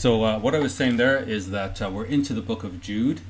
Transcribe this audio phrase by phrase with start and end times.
[0.00, 2.80] so uh, what I was saying there is that uh, we're into the book of
[2.80, 3.20] Jude,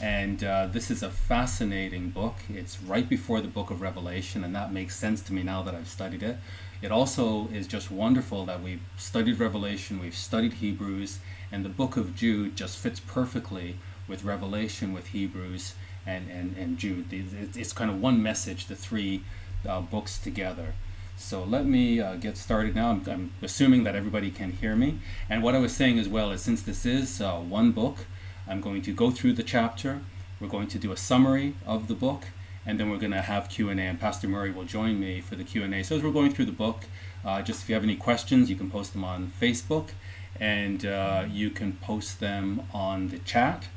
[0.00, 2.36] and uh, this is a fascinating book.
[2.48, 5.74] It's right before the book of Revelation, and that makes sense to me now that
[5.74, 6.38] I've studied it.
[6.80, 11.18] It also is just wonderful that we've studied Revelation, we've studied Hebrews,
[11.52, 13.76] and the book of Jude just fits perfectly
[14.08, 15.74] with Revelation, with Hebrews,
[16.06, 17.04] and, and, and Jude.
[17.12, 19.24] It's kind of one message, the three
[19.68, 20.72] uh, books together.
[21.16, 22.90] So let me uh, get started now.
[22.90, 24.98] I'm, I'm, assuming that everybody can hear me.
[25.28, 28.06] And what I was saying as well is since this is uh, one book,
[28.48, 30.00] I'm going to go through the chapter.
[30.40, 32.24] We're going to do a summary of the book,
[32.66, 35.44] and then we're going to have Q&A, and Pastor Murray will join me for the
[35.44, 35.82] Q&A.
[35.82, 36.84] So as we're going through the book,
[37.24, 39.90] uh, just if you have any questions, you can post them on Facebook,
[40.38, 43.68] and uh, you can post them on the chat.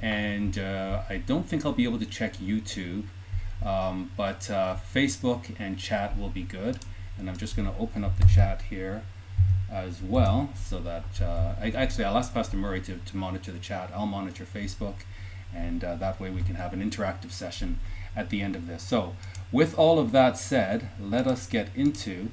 [0.00, 3.04] And uh, I don't think I'll be able to check YouTube,
[3.64, 6.78] um, but uh, Facebook and chat will be good.
[7.18, 9.02] And I'm just going to open up the chat here
[9.70, 13.58] as well so that uh, I, actually I'll ask Pastor Murray to, to monitor the
[13.58, 13.90] chat.
[13.94, 14.94] I'll monitor Facebook
[15.54, 17.80] and uh, that way we can have an interactive session
[18.14, 18.82] at the end of this.
[18.82, 19.14] So
[19.50, 22.28] with all of that said, let us get into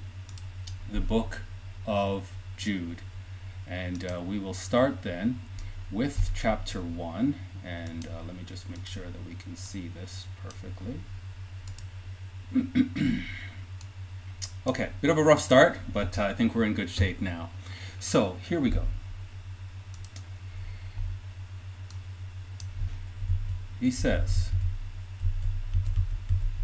[0.92, 1.42] the book
[1.88, 3.02] of Jude.
[3.68, 5.40] And uh, we will start then
[5.92, 7.36] with chapter 1.
[7.64, 11.00] And uh, let me just make sure that we can see this perfectly.
[14.68, 17.50] okay, bit of a rough start, but uh, I think we're in good shape now.
[18.00, 18.84] So here we go.
[23.80, 24.50] He says,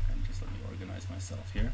[0.10, 1.74] and just let me organize myself here.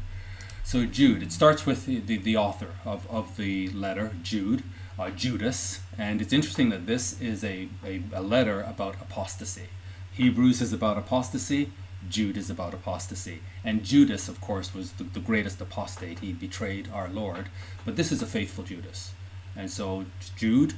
[0.64, 4.64] So Jude, it starts with the, the, the author of, of the letter, Jude,
[4.98, 9.68] uh, Judas, and it's interesting that this is a, a, a letter about apostasy.
[10.12, 11.70] Hebrews is about apostasy,
[12.08, 13.40] Jude is about apostasy.
[13.64, 16.20] And Judas, of course, was the, the, greatest apostate.
[16.20, 17.48] He betrayed our Lord.
[17.84, 19.12] But this is a faithful Judas.
[19.56, 20.04] And so
[20.36, 20.74] Jude,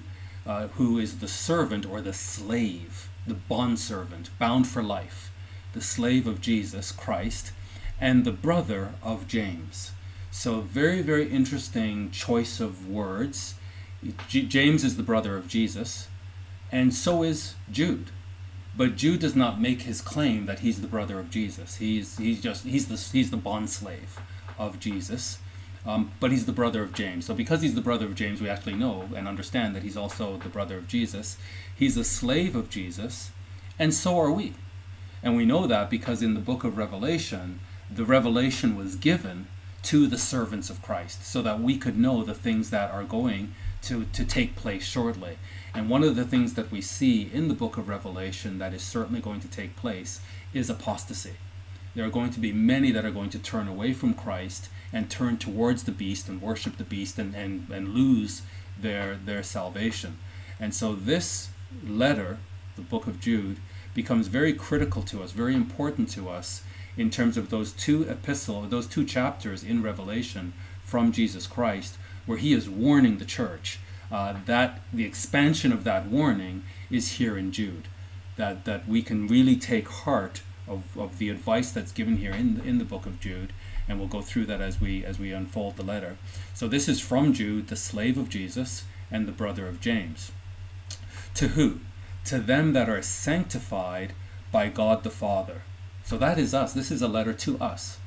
[0.47, 5.31] uh, who is the servant or the slave, the bondservant, bound for life,
[5.73, 7.53] the slave of Jesus Christ,
[8.01, 9.93] and the brother of James.
[10.31, 13.55] So very, very interesting choice of words.
[14.29, 16.09] J James is the brother of Jesus,
[16.73, 18.11] and so is Jude.
[18.81, 21.77] But Jude does not make his claim that he's the brother of Jesus.
[21.77, 24.19] He's he's just he's the he's the bond slave
[24.59, 25.37] of Jesus,
[25.85, 27.27] um, but he's the brother of James.
[27.27, 30.39] So because he's the brother of James, we actually know and understand that he's also
[30.39, 31.37] the brother of Jesus.
[31.77, 33.33] He's a slave of Jesus,
[33.79, 34.55] and so are we.
[35.23, 37.61] And we know that because in the book of Revelation,
[37.91, 39.49] the revelation was given
[39.83, 43.55] to the servants of Christ so that we could know the things that are going
[43.83, 45.37] to, to take place shortly.
[45.75, 48.83] And one of the things that we see in the book of Revelation that is
[48.83, 50.21] certainly going to take place
[50.53, 51.35] is apostasy.
[51.95, 55.09] There are going to be many that are going to turn away from Christ and
[55.09, 58.43] turn towards the beast and worship the beast and, and, and lose
[58.81, 60.19] their, their salvation.
[60.59, 61.51] And so this
[61.85, 62.39] letter,
[62.77, 63.59] the book of Jude,
[63.95, 66.63] becomes very critical to us, very important to us
[66.97, 70.53] in terms of those two epistle, those two chapters in Revelation
[70.85, 73.79] from Jesus Christ, where he is warning the church
[74.11, 77.89] uh, that the expansion of that warning is here in Jude.
[78.37, 82.63] That, that we can really take heart of, of the advice that's given here in
[82.65, 83.53] in the book of Jude,
[83.89, 86.17] and we'll go through that as we as we unfold the letter.
[86.55, 90.31] So this is from Jude, the slave of Jesus and the brother of James.
[91.35, 91.81] To who?
[92.27, 94.15] To them that are sanctified
[94.53, 95.63] by God the Father.
[96.05, 96.73] So that is us.
[96.73, 97.99] This is a letter to us.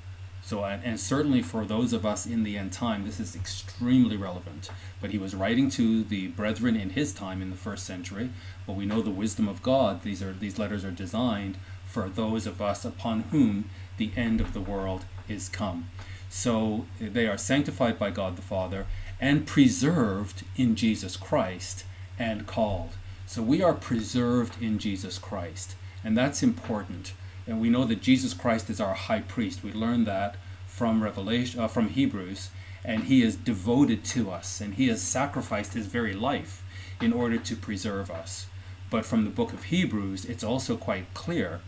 [0.54, 4.16] So, and, and, certainly for those of us in the end time, this is extremely
[4.16, 4.70] relevant.
[5.02, 8.30] But he was writing to the brethren in his time in the first century.
[8.68, 10.04] But we know the wisdom of God.
[10.04, 13.68] These are these letters are designed for those of us upon whom
[13.98, 15.90] the end of the world is come.
[16.30, 18.86] So they are sanctified by God the Father
[19.20, 21.84] and preserved in Jesus Christ
[22.20, 22.92] and called.
[23.26, 25.74] So we are preserved in Jesus Christ,
[26.04, 27.14] and that's important
[27.46, 29.64] and we know that Jesus Christ is our high priest.
[29.64, 30.36] We learn that
[30.74, 32.50] from Revelation, uh, from Hebrews,
[32.84, 36.64] and he is devoted to us, and he has sacrificed his very life
[37.00, 38.48] in order to preserve us.
[38.90, 41.62] But from the book of Hebrews, it's also quite clear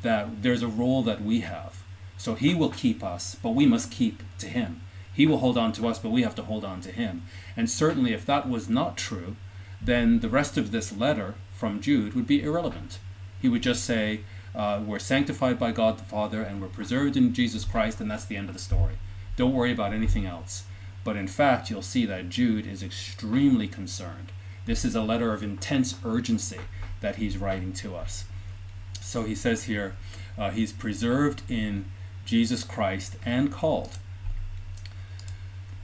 [0.00, 1.82] that there's a role that we have.
[2.16, 4.80] So he will keep us, but we must keep to him.
[5.12, 7.22] He will hold on to us, but we have to hold on to him.
[7.56, 9.34] And certainly, if that was not true,
[9.80, 13.00] then the rest of this letter from Jude would be irrelevant.
[13.40, 14.20] He would just say,
[14.54, 18.24] uh, we're sanctified by God the Father and we're preserved in Jesus Christ, and that's
[18.24, 18.94] the end of the story.
[19.36, 20.64] Don't worry about anything else.
[21.04, 24.30] But in fact, you'll see that Jude is extremely concerned.
[24.66, 26.60] This is a letter of intense urgency
[27.00, 28.24] that he's writing to us.
[29.00, 29.96] So he says here,
[30.38, 31.86] uh, he's preserved in
[32.24, 33.98] Jesus Christ and called.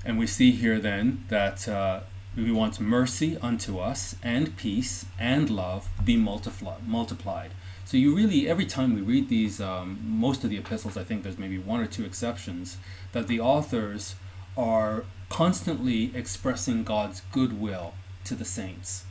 [0.05, 2.01] And we see here then that uh,
[2.35, 7.51] He wants mercy unto us and peace and love be multipli- multiplied.
[7.89, 11.23] So you really, every time we read these, um, most of the epistles, I think
[11.23, 12.77] there's maybe one or two exceptions,
[13.13, 14.15] that the authors
[14.59, 17.95] are constantly expressing God's goodwill
[18.25, 19.07] to the saints.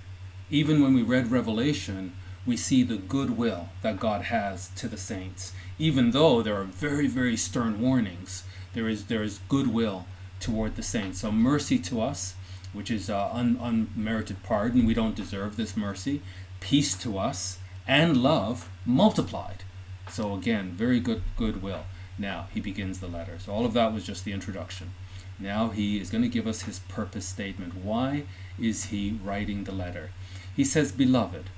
[0.52, 2.14] Even when we read Revelation,
[2.46, 5.54] we see the goodwill that God has to the saints.
[5.80, 8.44] Even though there are very, very stern warnings,
[8.76, 10.06] there is there is goodwill
[10.40, 11.22] toward the saints.
[11.22, 12.36] So mercy to us,
[12.74, 16.22] which is uh, un- unmerited pardon, we don't deserve this mercy.
[16.60, 19.64] Peace to us and love multiplied.
[20.10, 21.86] So again, very good goodwill.
[22.18, 23.38] Now he begins the letter.
[23.40, 24.92] So all of that was just the introduction.
[25.40, 27.76] Now he is going to give us his purpose statement.
[27.76, 28.24] Why
[28.60, 30.12] is he writing the letter?
[30.56, 31.50] He says, Beloved,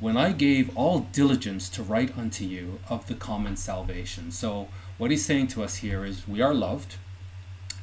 [0.00, 4.30] when I gave all diligence to write unto you of the common salvation.
[4.30, 6.96] So what he's saying to us here is we are loved,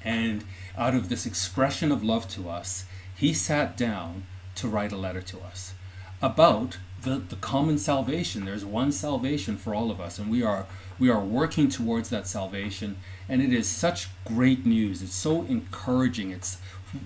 [0.03, 0.43] and
[0.75, 2.85] out of this expression of love to us,
[3.15, 4.25] he sat down
[4.55, 5.75] to write a letter to us
[6.19, 8.45] about the, the common salvation.
[8.45, 10.65] There's one salvation for all of us, and we are
[10.99, 12.97] we are working towards that salvation.
[13.29, 15.01] And it is such great news.
[15.01, 16.31] It's so encouraging.
[16.31, 16.57] It's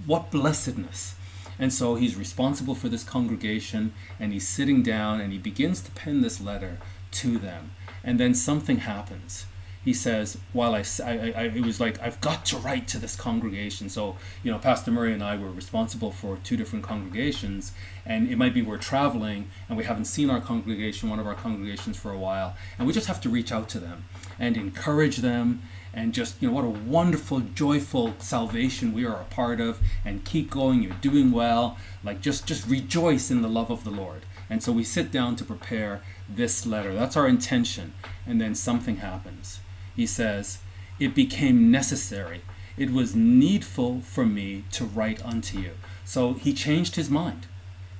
[0.06, 1.16] what blessedness.
[1.60, 5.92] And so he's responsible for this congregation, and he's sitting down and he begins to
[5.92, 6.78] pen this letter
[7.12, 7.72] to them.
[8.04, 9.46] And then something happens
[9.84, 13.16] he says, while I, I, I, it was like, I've got to write to this
[13.16, 13.90] congregation.
[13.90, 17.72] So, you know, Pastor Murray and I were responsible for two different congregations,
[18.06, 21.34] and it might be we're traveling and we haven't seen our congregation, one of our
[21.34, 24.06] congregations, for a while, and we just have to reach out to them
[24.38, 25.64] and encourage them
[25.94, 30.24] and just, you know, what a wonderful, joyful salvation we are a part of, and
[30.24, 31.78] keep going, you're doing well.
[32.04, 34.22] Like, just, just rejoice in the love of the Lord.
[34.50, 36.94] And so we sit down to prepare this letter.
[36.94, 37.94] That's our intention.
[38.26, 39.60] And then something happens
[40.02, 40.60] he says,
[41.00, 42.42] It became necessary.
[42.78, 45.72] It was needful for me to write unto you.
[46.04, 47.48] So he changed his mind.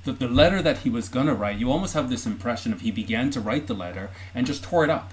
[0.04, 2.80] The, the letter that he was going to write, you almost have this impression of
[2.80, 5.12] he began to write the letter and just tore it up.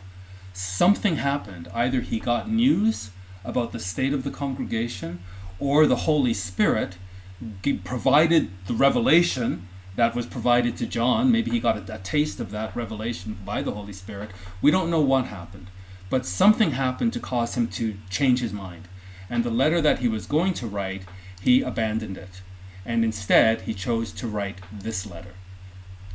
[0.54, 1.70] Something happened.
[1.74, 3.12] Either he got news
[3.46, 5.20] about the state of the congregation,
[5.60, 6.98] or the Holy Spirit
[7.84, 11.32] provided the revelation that was provided to John.
[11.32, 14.32] Maybe he got a, a, taste of that revelation by the Holy Spirit.
[14.62, 15.68] We don't know what happened.
[16.10, 18.88] But something happened to cause him to change his mind.
[19.30, 21.04] And the letter that he was going to write,
[21.42, 22.42] he abandoned it.
[22.86, 25.34] And instead, he chose to write this letter.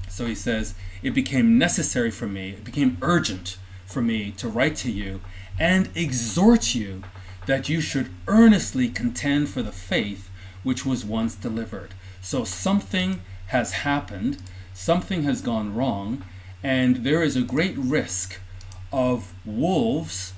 [0.08, 4.76] So he says, It became necessary for me, it became urgent for me to write
[4.76, 5.20] to you
[5.58, 7.04] and exhort you
[7.46, 10.30] that you should earnestly contend for the faith
[10.62, 11.94] which was once delivered.
[12.20, 14.38] So something has happened,
[14.72, 16.24] something has gone wrong,
[16.62, 18.40] and there is a great risk
[18.94, 20.34] of wolves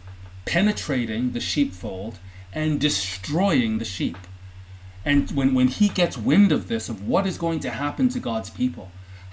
[0.47, 2.19] penetrating the sheepfold
[2.55, 4.17] and destroying the sheep.
[5.05, 8.19] And when, when he gets wind of this, of what is going to happen to
[8.19, 8.91] God's people,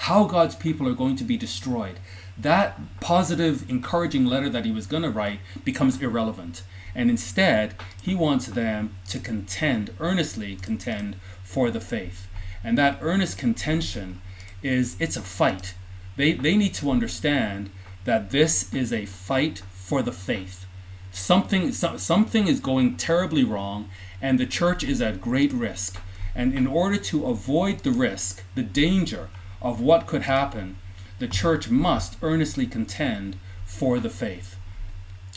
[0.09, 1.99] how God's people are going to be destroyed,
[2.37, 6.63] that positive, encouraging letter that he was going to write becomes irrelevant.
[6.93, 12.27] And instead, he wants them to contend, earnestly contend for the faith.
[12.61, 14.21] And that earnest contention
[14.61, 15.75] is, it's a fight.
[16.17, 17.69] They, they need to understand
[18.05, 20.65] that this is a fight for the faith.
[21.11, 23.89] Something, so, something is going terribly wrong,
[24.21, 25.99] and the church is at great risk.
[26.35, 29.29] And in order to avoid the risk, the danger
[29.61, 30.77] of what could happen,
[31.19, 34.57] the church must earnestly contend for the faith.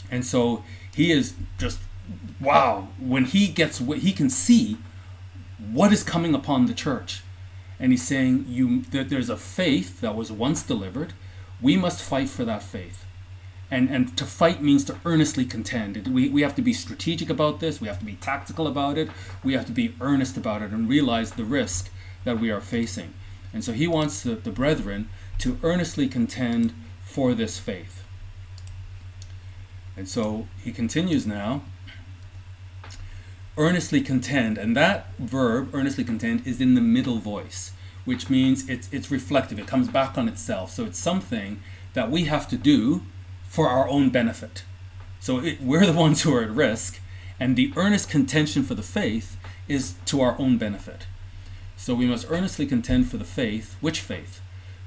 [0.09, 1.79] And so he is just,
[2.39, 4.77] wow, when he gets, what he can see
[5.71, 7.23] what is coming upon the church.
[7.79, 11.13] And he's saying, you, that there's a faith that was once delivered
[11.61, 13.05] we must fight for that faith.
[13.69, 16.07] And, and to fight means to earnestly contend.
[16.07, 17.81] We, we have to be strategic about this.
[17.81, 19.09] We have to be tactical about it.
[19.43, 21.89] We have to be earnest about it and realize the risk
[22.23, 23.13] that we are facing.
[23.53, 25.09] And so he wants the, the brethren
[25.39, 26.73] to earnestly contend
[27.03, 28.03] for this faith.
[29.97, 31.63] And so he continues now
[33.57, 34.57] earnestly contend.
[34.57, 37.71] And that verb, earnestly contend, is in the middle voice
[38.07, 40.71] which means it's, it's reflective, it comes back on itself.
[40.71, 41.61] So it's something
[41.93, 43.01] that we have to do
[43.49, 44.63] for our own benefit.
[45.19, 47.01] So it, we're the ones who are at risk,
[47.37, 49.35] and the earnest contention for the faith
[49.67, 51.05] is to our own benefit.
[51.75, 53.75] So we must earnestly contend for the faith.
[53.81, 54.39] Which faith?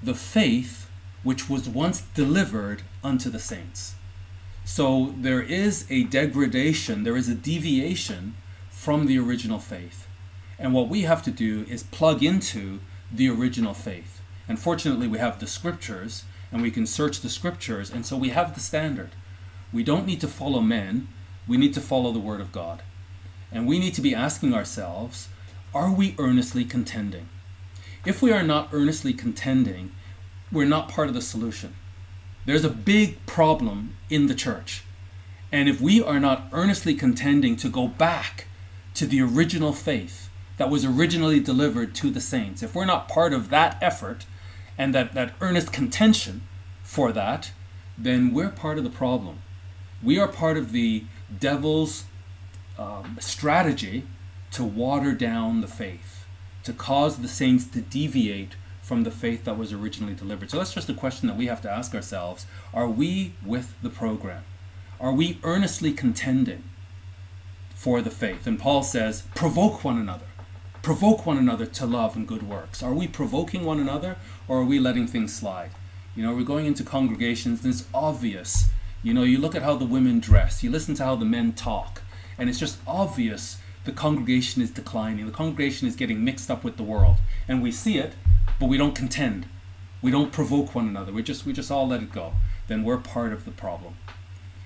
[0.02, 0.88] The faith
[1.22, 3.96] which was once delivered unto the saints.
[4.64, 8.34] So there is a degradation, there is a deviation
[8.70, 10.06] from the original faith.
[10.58, 12.80] And what we have to do is plug into
[13.12, 14.20] the original faith.
[14.48, 18.30] And fortunately, we have the scriptures and we can search the scriptures, and so we
[18.30, 19.10] have the standard.
[19.72, 21.08] We don't need to follow men,
[21.46, 22.82] we need to follow the Word of God.
[23.52, 25.28] And we need to be asking ourselves
[25.72, 27.28] are we earnestly contending?
[28.04, 29.92] If we are not earnestly contending,
[30.50, 31.74] we're not part of the solution.
[32.44, 34.82] There's a big problem in the church.
[35.52, 38.46] And if we are not earnestly contending to go back
[38.94, 40.29] to the original faith
[40.60, 44.26] that was originally delivered to the saints, if we're not part of that effort
[44.76, 46.42] and that, that earnest contention
[46.82, 47.50] for that,
[47.96, 49.38] then we're part of the problem.
[50.02, 51.04] We are part of the
[51.38, 52.04] devil's
[52.78, 54.06] um, strategy
[54.50, 56.26] to water down the faith,
[56.64, 60.50] to cause the saints to deviate from the faith that was originally delivered.
[60.50, 62.44] So that's just a question that we have to ask ourselves.
[62.74, 64.44] Are we with the program?
[65.00, 66.64] Are we earnestly contending
[67.74, 68.46] for the faith?
[68.46, 70.26] And Paul says, provoke one another.
[70.82, 72.82] Provoke one another to love and good works.
[72.82, 74.16] Are we provoking one another
[74.48, 75.70] or are we letting things slide?
[76.16, 78.70] You know, we're going into congregations and it's obvious.
[79.02, 81.52] You know, you look at how the women dress, you listen to how the men
[81.52, 82.02] talk,
[82.38, 85.26] and it's just obvious the congregation is declining.
[85.26, 87.16] The congregation is getting mixed up with the world.
[87.46, 88.14] And we see it,
[88.58, 89.46] but we don't contend.
[90.02, 91.12] We don't provoke one another.
[91.12, 92.32] We just we just all let it go.
[92.68, 93.96] Then we're part of the problem.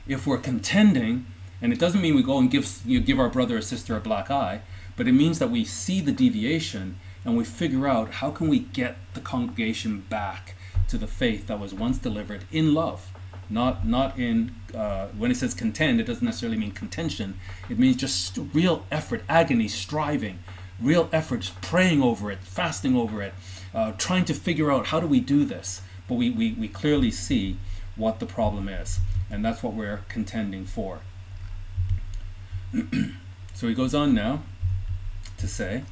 [0.06, 1.26] If we're contending,
[1.60, 3.96] and it doesn't mean we go and give you know, give our brother or sister
[3.96, 4.60] a black eye,
[4.96, 8.58] but it means that we see the deviation and we figure out how can we
[8.58, 10.54] get the congregation back
[10.88, 13.10] to the faith that was once delivered in love
[13.50, 17.38] not not in uh, when it says contend it doesn't necessarily mean contention.
[17.68, 20.38] It means just real effort agony striving
[20.80, 23.34] real efforts praying over it fasting over it
[23.74, 25.82] uh, trying to figure out how do we do this.
[26.06, 27.56] But we, we, we clearly see
[27.96, 28.98] what the problem is
[29.30, 31.00] and that's what we're contending for.
[33.56, 34.42] So he goes on now
[35.44, 35.84] to say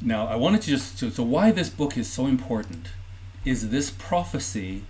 [0.00, 2.88] now i wanted to just so, so why this book is so important
[3.44, 4.84] is this prophecy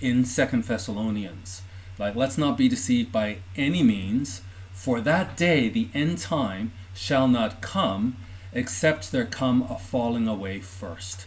[0.00, 1.62] in Second Thessalonians.
[1.98, 4.42] Like, let's not be deceived by any means,
[4.72, 8.16] for that day, the end time, shall not come,
[8.52, 11.26] except there come a falling away first,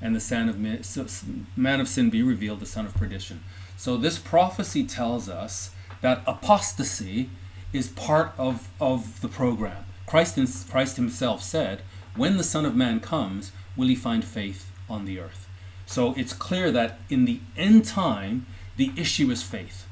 [0.00, 3.42] and the son of man of sin be revealed, the son of perdition.
[3.76, 5.70] So this prophecy tells us
[6.02, 7.30] that apostasy
[7.72, 9.84] is part of, of the program.
[10.12, 11.80] Christ, Christ himself said,
[12.16, 15.48] when the Son of Man comes, will he find faith on the earth?
[15.86, 18.44] So it's clear that in the end time,
[18.76, 19.86] the issue is faith.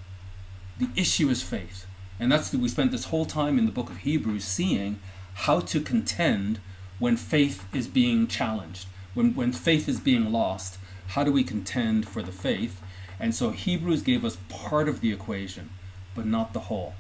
[0.78, 1.86] The issue is faith.
[2.18, 5.00] And that's we spent this whole time in the book of Hebrews seeing
[5.32, 6.60] how to contend
[6.98, 10.76] when faith is being challenged, when, when faith is being lost.
[11.06, 12.82] How do we contend for the faith?
[13.18, 15.70] And so Hebrews gave us part of the equation,
[16.14, 16.92] but not the whole.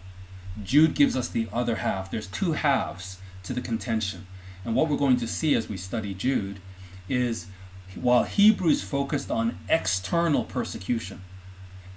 [0.62, 2.10] Jude gives us the other half.
[2.10, 4.26] There's two halves to the contention.
[4.64, 6.60] And what we're going to see as we study Jude
[7.08, 7.46] is
[7.94, 11.22] while Hebrews focused on external persecution.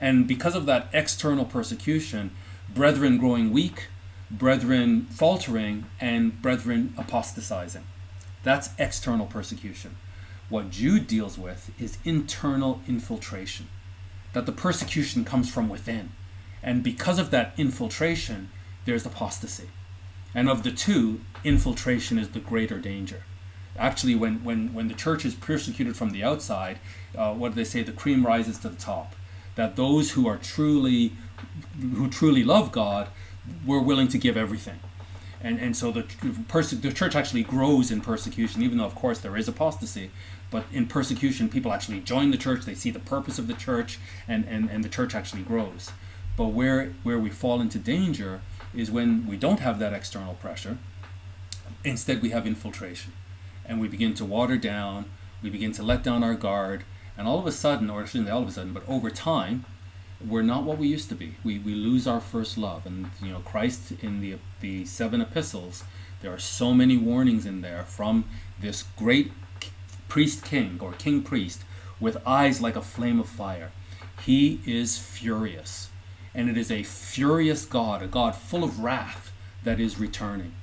[0.01, 2.32] And because of that external persecution,
[2.74, 3.88] brethren growing weak,
[4.32, 7.84] brethren faltering, and brethren apostatizing.
[8.43, 9.96] That's external persecution.
[10.50, 13.70] What Jude deals with is internal infiltration,
[14.34, 16.12] that the persecution comes from within.
[16.63, 18.50] And because of that infiltration,
[18.86, 19.70] there's apostasy.
[20.34, 23.24] And of the two, infiltration is the greater danger
[23.77, 26.79] actually when, when, when the church is persecuted from the outside,
[27.17, 27.84] uh, what do they say?
[27.84, 29.15] The cream rises to the top.
[29.55, 31.13] That those who are truly,
[31.79, 33.10] who truly love God,
[33.65, 34.79] were willing to give everything.
[35.41, 36.03] And, and so the,
[36.82, 40.10] the church actually grows in persecution, even though, of course, there is apostasy.
[40.50, 44.00] But in persecution, people actually join the church, they see the purpose of the church,
[44.27, 45.91] and, and, and the church actually grows.
[46.35, 48.41] But where, where we fall into danger
[48.73, 50.77] is when we don't have that external pressure.
[51.83, 53.13] Instead, we have infiltration
[53.65, 55.05] and we begin to water down,
[55.41, 56.83] we begin to let down our guard,
[57.17, 59.65] and all of a sudden, or shouldn't say all of a sudden, but over time,
[60.25, 61.35] we're not what we used to be.
[61.43, 62.85] We, we lose our first love.
[62.85, 65.83] And, you know, Christ in the, the seven epistles,
[66.21, 68.25] there are so many warnings in there from
[68.59, 69.31] this great
[70.07, 71.63] priest king or king priest
[71.99, 73.71] with eyes like a flame of fire.
[74.25, 75.89] He is furious.
[76.35, 79.31] And it is a furious God, a God full of wrath
[79.63, 80.53] that is returning.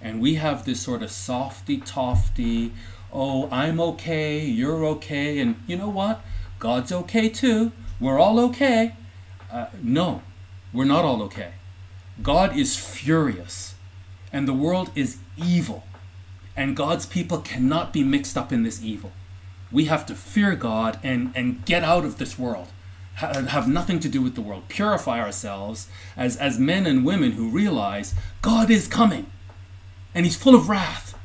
[0.00, 2.72] And we have this sort of softy tofty,
[3.12, 6.20] oh, I'm okay, you're okay, and you know what?
[6.58, 7.72] God's okay too.
[7.98, 8.94] We're all okay.
[9.50, 10.22] Uh, no,
[10.72, 11.52] we're not all okay.
[12.22, 13.74] God is furious,
[14.32, 15.84] and the world is evil,
[16.56, 19.12] and God's people cannot be mixed up in this evil.
[19.72, 22.68] We have to fear God and, and get out of this world,
[23.16, 27.48] have nothing to do with the world, purify ourselves as, as men and women who
[27.48, 29.26] realize God is coming
[30.14, 31.18] and he's full of wrath.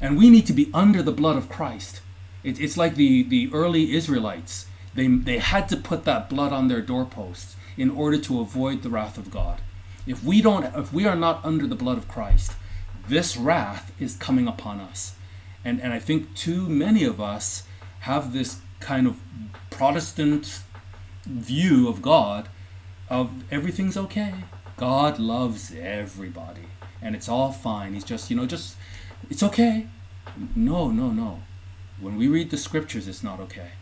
[0.00, 2.00] And we need to be under the blood of Christ.
[2.42, 4.66] It, it's like the, the early Israelites.
[4.94, 8.90] They, they had to put that blood on their doorposts in order to avoid the
[8.90, 9.60] wrath of God.
[10.06, 12.52] If we don't if we are not under the blood of Christ,
[13.08, 15.14] this wrath is coming upon us.
[15.64, 17.64] And, and I think too many of us
[18.00, 19.20] have this kind of
[19.68, 20.62] Protestant
[21.30, 22.48] view of God
[23.08, 24.34] of everything's okay.
[24.76, 26.66] God loves everybody
[27.02, 27.94] and it's all fine.
[27.94, 28.76] He's just, you know, just,
[29.28, 29.86] it's okay.
[30.54, 31.42] No, no, no.
[32.00, 33.72] When we read the scriptures, it's not okay.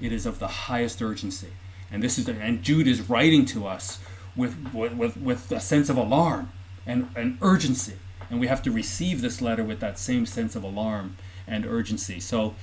[0.00, 1.52] It is of the highest urgency.
[1.90, 4.00] And this is, and Jude is writing to us
[4.36, 6.50] with, with, with a sense of alarm
[6.86, 7.94] and, and urgency.
[8.30, 12.20] And we have to receive this letter with that same sense of alarm and urgency.
[12.20, 12.54] So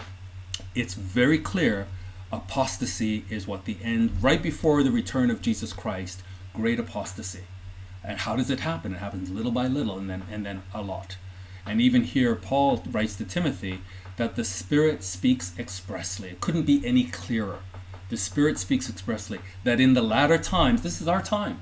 [0.75, 1.88] it's very clear
[2.31, 6.21] apostasy is what the end, right before the return of Jesus Christ,
[6.53, 7.43] great apostasy.
[8.03, 8.93] And how does it happen?
[8.93, 11.17] It happens little by little and then, and then a lot.
[11.65, 13.81] And even here, Paul writes to Timothy
[14.17, 16.29] that the Spirit speaks expressly.
[16.29, 17.59] It couldn't be any clearer.
[18.09, 21.61] The Spirit speaks expressly that in the latter times, this is our time.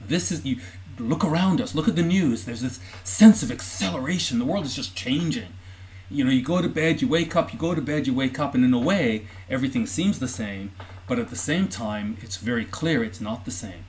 [0.00, 0.60] This is, you
[0.98, 2.44] look around us, look at the news.
[2.44, 4.38] There's this sense of acceleration.
[4.38, 5.52] The world is just changing.
[6.10, 8.38] You know, you go to bed, you wake up, you go to bed, you wake
[8.38, 10.72] up, and in a way, everything seems the same,
[11.06, 13.84] but at the same time, it's very clear it's not the same.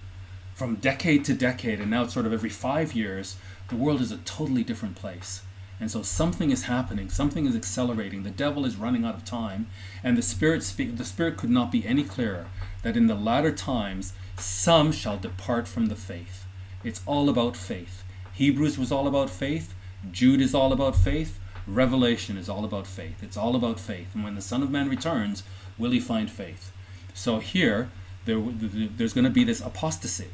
[0.54, 3.38] From decade to decade, and now it's sort of every five years,
[3.70, 5.44] the world is a totally different place.
[5.80, 8.24] And so something is happening, something is accelerating.
[8.24, 9.68] The devil is running out of time,
[10.04, 12.48] and the spirit speak, the spirit could not be any clearer
[12.84, 16.46] that in the latter times some shall depart from the faith.
[16.84, 18.04] It's all about faith.
[18.34, 19.74] Hebrews was all about faith.
[20.12, 21.40] Jude is all about faith.
[21.74, 23.22] Revelation is all about faith.
[23.22, 24.14] It's all about faith.
[24.14, 25.44] And when the Son of Man returns,
[25.78, 26.72] will he find faith?
[27.14, 27.90] So here,
[28.26, 30.30] there, there's going to be this apostasy,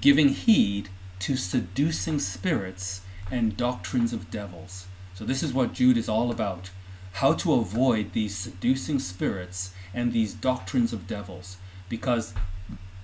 [0.00, 0.88] giving heed
[1.20, 4.86] to seducing spirits and doctrines of devils.
[5.14, 6.70] So, this is what Jude is all about
[7.16, 11.58] how to avoid these seducing spirits and these doctrines of devils.
[11.88, 12.34] Because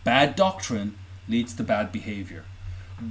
[0.04, 0.96] bad doctrine
[1.28, 2.44] leads to bad behavior.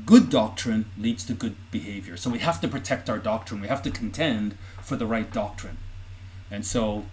[0.05, 2.17] Good doctrine leads to good behavior.
[2.17, 3.61] So we have to protect our doctrine.
[3.61, 5.77] We have to contend for the right doctrine.
[6.51, 7.05] And so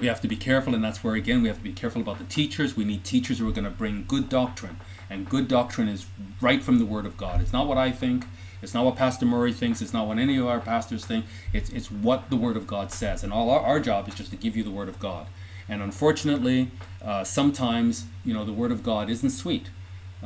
[0.00, 2.18] we have to be careful, and that's where, again, we have to be careful about
[2.18, 2.76] the teachers.
[2.76, 4.78] We need teachers who are going to bring good doctrine.
[5.08, 6.06] And good doctrine is
[6.40, 7.40] right from the Word of God.
[7.40, 8.24] It's not what I think,
[8.62, 9.82] it's not what Pastor Murray thinks.
[9.82, 11.26] It's not what any of our pastors think.
[11.52, 13.22] It's, it's what the Word of God says.
[13.22, 15.26] And all our, our job is just to give you the Word of God.
[15.68, 16.70] And unfortunately,
[17.04, 19.70] uh, sometimes, you know, the Word of God isn't sweet.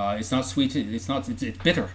[0.01, 0.75] Uh, it's not sweet.
[0.75, 1.29] It's not.
[1.29, 1.91] It's, it's bitter.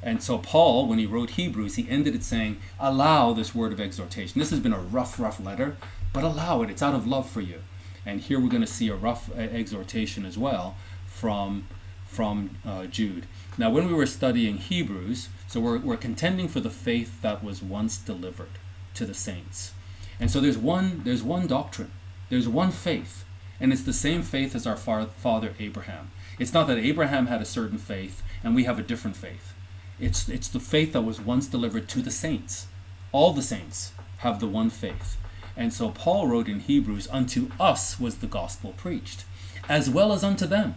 [0.00, 3.80] And so Paul, when he wrote Hebrews, he ended it saying, "Allow this word of
[3.80, 5.76] exhortation." This has been a rough, rough letter,
[6.12, 6.70] but allow it.
[6.70, 7.62] It's out of love for you.
[8.06, 11.66] And here we're going to see a rough uh, exhortation as well from
[12.06, 13.26] from uh, Jude.
[13.58, 17.62] Now, when we were studying Hebrews, so we're, we're contending for the faith that was
[17.62, 18.56] once delivered
[18.94, 19.72] to the saints.
[20.20, 21.90] And so there's one, there's one doctrine,
[22.30, 23.24] there's one faith,
[23.60, 26.10] and it's the same faith as our father Abraham.
[26.38, 29.54] It's not that Abraham had a certain faith and we have a different faith.
[29.98, 32.66] It's, it's the faith that was once delivered to the saints.
[33.10, 35.16] All the saints have the one faith.
[35.56, 39.24] And so Paul wrote in Hebrews, Unto us was the gospel preached,
[39.68, 40.76] as well as unto them.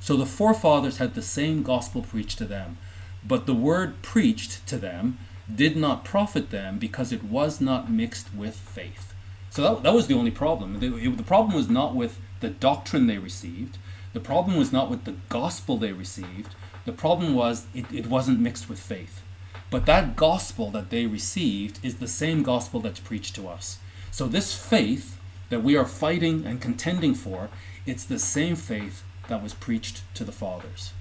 [0.00, 2.78] So the forefathers had the same gospel preached to them,
[3.26, 5.18] but the word preached to them
[5.54, 9.14] did not profit them because it was not mixed with faith.
[9.50, 10.78] So that, that was the only problem.
[10.78, 13.78] The, it, the problem was not with the doctrine they received,
[14.12, 18.40] the problem was not with the gospel they received, the problem was it, it wasn't
[18.40, 19.22] mixed with faith.
[19.70, 23.78] But that gospel that they received is the same gospel that's preached to us.
[24.10, 25.18] So this faith
[25.50, 27.50] that we are fighting and contending for,
[27.86, 30.92] it's the same faith that was preached to the fathers.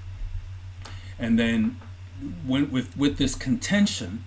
[1.18, 1.80] And then
[2.46, 4.26] when, with, with this contention,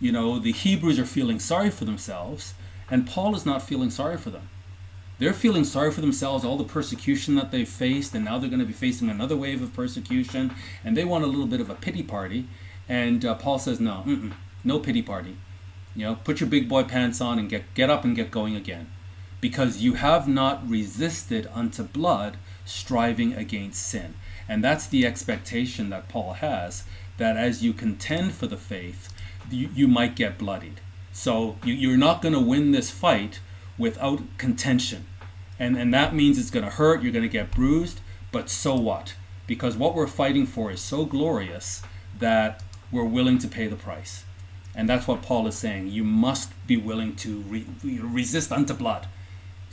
[0.00, 2.54] you know, the Hebrews are feeling sorry for themselves,
[2.90, 4.48] and Paul is not feeling sorry for them.
[5.18, 8.60] They're feeling sorry for themselves, all the persecution that they've faced, and now they're going
[8.60, 11.74] to be facing another wave of persecution, and they want a little bit of a
[11.74, 12.48] pity party.
[12.88, 14.04] And uh, Paul says, no,
[14.64, 15.36] no pity party.
[15.94, 18.56] You know, put your big boy pants on and get, get up and get going
[18.56, 18.90] again.
[19.40, 24.14] Because you have not resisted unto blood, striving against sin.
[24.48, 26.84] And that's the expectation that Paul has
[27.18, 29.12] that as you contend for the faith,
[29.50, 30.80] you, you might get bloodied.
[31.12, 33.40] So you, you're not going to win this fight
[33.82, 35.04] without contention.
[35.58, 38.76] And, and that means it's going to hurt, you're going to get bruised, but so
[38.76, 39.14] what?
[39.48, 41.82] Because what we're fighting for is so glorious
[42.20, 44.24] that we're willing to pay the price.
[44.74, 45.88] And that's what Paul is saying.
[45.88, 49.08] You must be willing to re- resist unto blood.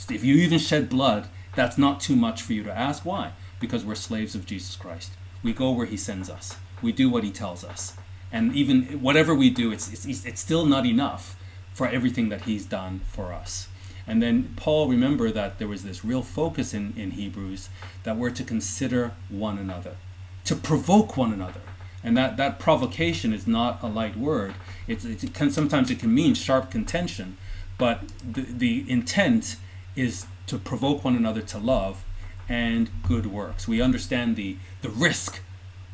[0.10, 3.06] If you even shed blood, that's not too much for you to ask.
[3.06, 3.34] Why?
[3.60, 5.12] Because we're slaves of Jesus Christ.
[5.44, 6.58] We go where He sends us.
[6.82, 7.96] We do what He tells us.
[8.32, 11.38] And even whatever we do, it's, it's, it's still not enough
[11.74, 13.69] for everything that He's done for us.
[14.10, 17.70] And then Paul, remember that there was this real focus in, in Hebrews
[18.02, 19.98] that we're to consider one another,
[20.46, 21.62] to provoke one another.
[22.04, 24.56] And that, that provocation is not a light word.
[24.88, 27.38] It's, it can, sometimes it can mean sharp contention,
[27.78, 29.58] but the, the intent
[29.96, 32.04] is to provoke one another to love
[32.48, 33.68] and good works.
[33.68, 35.40] We understand the, the risk,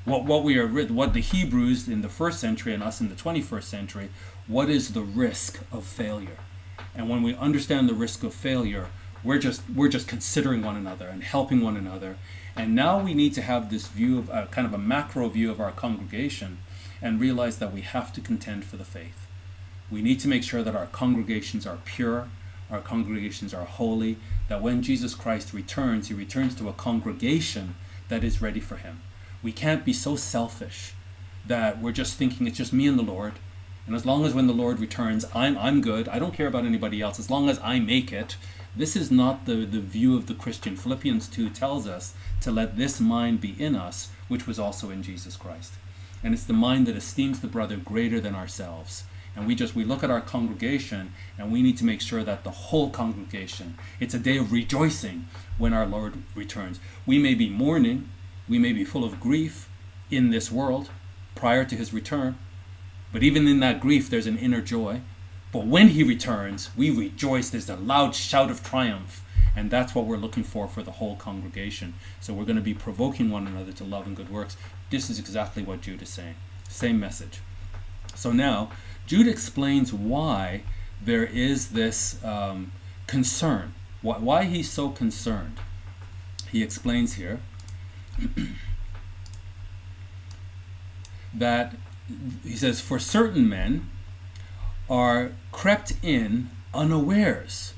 [0.06, 3.16] what, what we are, what the Hebrews in the first century and us in the
[3.16, 4.10] 21st century,
[4.48, 6.38] what is the risk of failure?
[6.96, 8.88] And when we understand the risk of failure,
[9.24, 12.18] we're just we're just considering one another and helping one another.
[12.56, 15.52] And now we need to have this view of a kind of a macro view
[15.52, 16.60] of our congregation
[17.02, 19.28] and realize that we have to contend for the faith.
[19.92, 22.30] We need to make sure that our congregations are pure,
[22.72, 27.76] our congregations are holy, that when Jesus Christ returns, he returns to a congregation
[28.10, 29.02] that is ready for him.
[29.44, 30.94] We can't be so selfish
[31.46, 33.34] that we're just thinking it's just me and the Lord.
[33.86, 36.66] And as long as when the Lord returns, I'm, I'm good, I don't care about
[36.66, 38.36] anybody else, as long as I make it,
[38.76, 40.76] this is not the, the view of the Christian.
[40.76, 45.04] Philippians 2 tells us to let this mind be in us, which was also in
[45.04, 45.74] Jesus Christ.
[46.24, 49.04] And it's the mind that esteems the brother greater than ourselves.
[49.36, 52.44] And we just we look at our congregation and we need to make sure that
[52.44, 56.80] the whole congregation, it's a day of rejoicing when our Lord returns.
[57.06, 58.10] We may be mourning,
[58.48, 59.70] we may be full of grief
[60.10, 60.90] in this world
[61.36, 62.38] prior to his return,
[63.16, 65.02] but even in that grief there's an inner joy
[65.56, 67.50] but when he returns, we rejoice.
[67.50, 69.24] There's a loud shout of triumph.
[69.56, 71.94] And that's what we're looking for for the whole congregation.
[72.20, 74.58] So we're going to be provoking one another to love and good works.
[74.90, 76.36] This is exactly what Jude is saying.
[76.68, 77.40] Same message.
[78.16, 78.70] So now,
[79.08, 80.64] Jude explains why
[81.02, 82.74] there is this um,
[83.08, 85.62] concern, why, why he's so concerned.
[86.52, 87.40] He explains here
[91.34, 91.76] that
[92.44, 93.90] he says, For certain men,
[94.90, 97.74] are crept in unawares.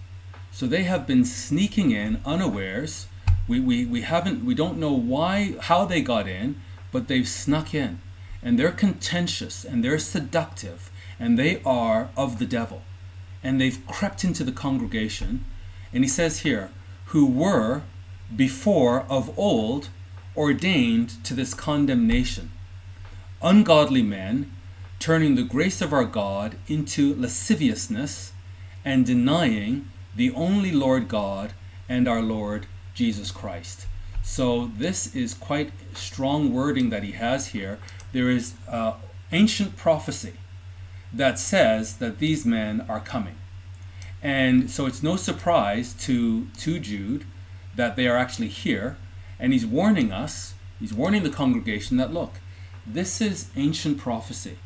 [0.51, 3.07] So they have been sneaking in unawares.
[3.47, 6.59] We, we, we haven't we don't know why how they got in,
[6.91, 8.01] but they've snuck in.
[8.41, 12.81] And they're contentious and they're seductive and they are of the devil.
[13.43, 15.45] And they've crept into the congregation.
[15.93, 16.71] And he says here,
[17.07, 17.83] who were
[18.35, 19.89] before of old
[20.35, 22.51] ordained to this condemnation.
[23.41, 24.51] Ungodly men
[24.99, 28.33] turning the grace of our God into lasciviousness
[28.83, 31.53] and denying the only Lord God
[31.87, 33.85] and our Lord Jesus Christ.
[34.23, 37.79] So, this is quite strong wording that he has here.
[38.11, 38.93] There is uh,
[39.31, 40.33] ancient prophecy
[41.13, 43.35] that says that these men are coming.
[44.21, 47.25] And so it's no surprise to, to Jude
[47.75, 48.97] that they are actually here.
[49.39, 52.39] And he's warning us, he's warning the congregation that look,
[52.87, 54.57] this is ancient prophecy.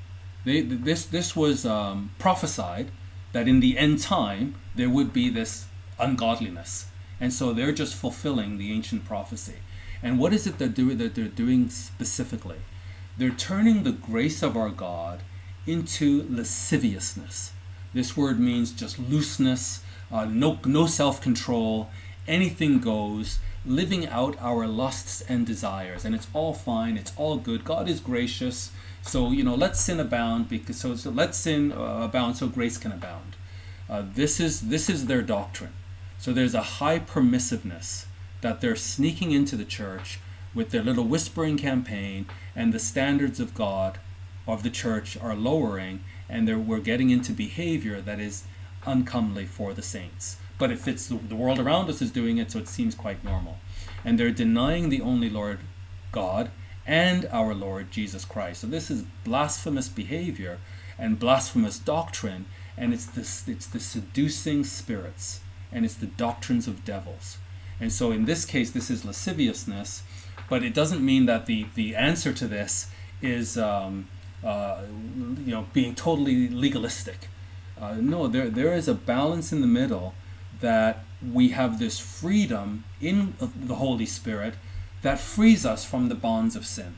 [0.45, 2.91] They, this, this was um, prophesied
[3.34, 5.65] that in the end time there would be this
[5.99, 6.88] ungodliness.
[7.19, 9.55] And so they're just fulfilling the ancient prophecy.
[10.01, 12.57] And what is it they're that they're doing specifically?
[13.17, 15.21] They're turning the grace of our God
[15.67, 17.51] into lasciviousness.
[17.93, 21.89] This word means just looseness, uh, no, no self control,
[22.27, 26.06] anything goes, living out our lusts and desires.
[26.06, 27.63] And it's all fine, it's all good.
[27.63, 28.71] God is gracious.
[29.02, 32.78] So you know, let sin abound because so, so let sin uh, abound so grace
[32.78, 33.36] can abound.
[33.89, 35.74] Uh, this is this is their doctrine.
[36.17, 38.06] So there's a high permissiveness
[38.41, 40.19] that they're sneaking into the church
[40.54, 44.00] with their little whispering campaign, and the standards of God
[44.47, 48.43] of the church are lowering, and we're getting into behavior that is
[48.86, 50.38] uncomely for the saints.
[50.62, 53.24] But it fits the, the world around us is doing it, so it seems quite
[53.24, 53.58] normal.
[54.06, 55.58] And they're denying the only Lord
[56.12, 56.52] God
[56.86, 58.62] and our Lord Jesus Christ.
[58.62, 60.60] So this is blasphemous behavior
[61.00, 62.45] and blasphemous doctrine,
[62.78, 65.39] and it's this it's the seducing spirits
[65.71, 67.39] and it's the doctrines of devils.
[67.80, 70.04] And so in this case, this is lasciviousness,
[70.47, 74.10] but it doesn't mean that the the answer to this is um,
[74.43, 74.84] uh,
[75.43, 77.30] you know being totally legalistic.
[77.82, 80.13] Uh, no, there there is a balance in the middle
[80.62, 84.56] that we have this freedom in the Holy Spirit
[85.02, 86.95] that frees us from the bonds of sin.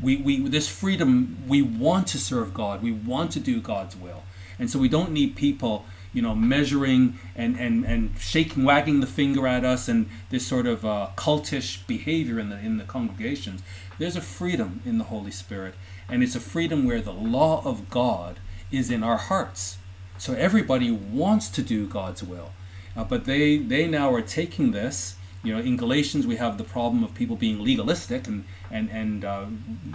[0.00, 2.82] We, we, this freedom, we want to serve God.
[2.82, 4.22] We want to do God's will.
[4.58, 9.06] And so we don't need people, you know, measuring and, and, and shaking, wagging the
[9.06, 13.62] finger at us and this sort of uh, cultish behavior in the, in the congregations.
[13.98, 15.74] There's a freedom in the Holy Spirit.
[16.08, 18.38] And it's a freedom where the law of God
[18.70, 19.78] is in our hearts.
[20.18, 22.50] So everybody wants to do God's will.
[22.96, 26.64] Uh, but they, they now are taking this you know, in Galatians, we have the
[26.64, 29.44] problem of people being legalistic and, and, and uh,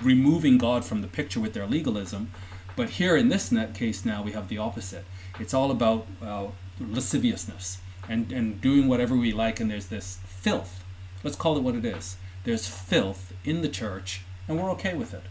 [0.03, 2.31] removing God from the picture with their legalism.
[2.75, 5.05] But here in this net case now, we have the opposite.
[5.39, 6.47] It's all about uh,
[6.79, 10.83] lasciviousness and, and doing whatever we like, and there's this filth.
[11.23, 12.17] Let's call it what it is.
[12.43, 15.23] There's filth in the church, and we're okay with it.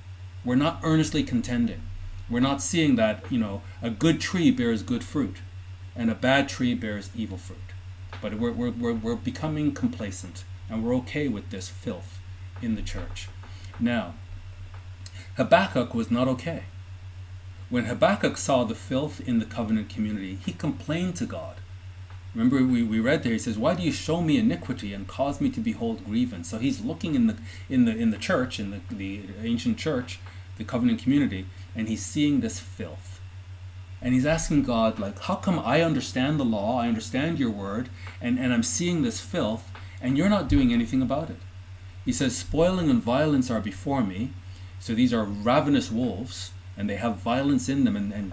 [0.44, 1.82] We're not earnestly contending.
[2.28, 5.36] We're not seeing that, you know, a good tree bears good fruit
[5.98, 7.58] and a bad tree bears evil fruit.
[8.22, 12.18] But we're, we're, we're, we're becoming complacent and we're okay with this filth
[12.62, 13.28] in the church.
[13.78, 14.14] Now,
[15.36, 16.64] Habakkuk was not okay.
[17.68, 21.56] When Habakkuk saw the filth in the covenant community, he complained to God.
[22.34, 23.32] Remember, we, we read there.
[23.32, 26.58] He says, "Why do you show me iniquity and cause me to behold grievance?" So
[26.58, 27.36] he's looking in the
[27.68, 30.20] in the in the church, in the, the ancient church,
[30.56, 33.17] the covenant community, and he's seeing this filth,
[34.00, 37.88] and he's asking God, like, "How come I understand the law, I understand your word,
[38.20, 41.40] and and I'm seeing this filth, and you're not doing anything about it?"
[42.04, 44.30] He says, "Spoiling and violence are before me."
[44.80, 48.32] So these are ravenous wolves, and they have violence in them, and, and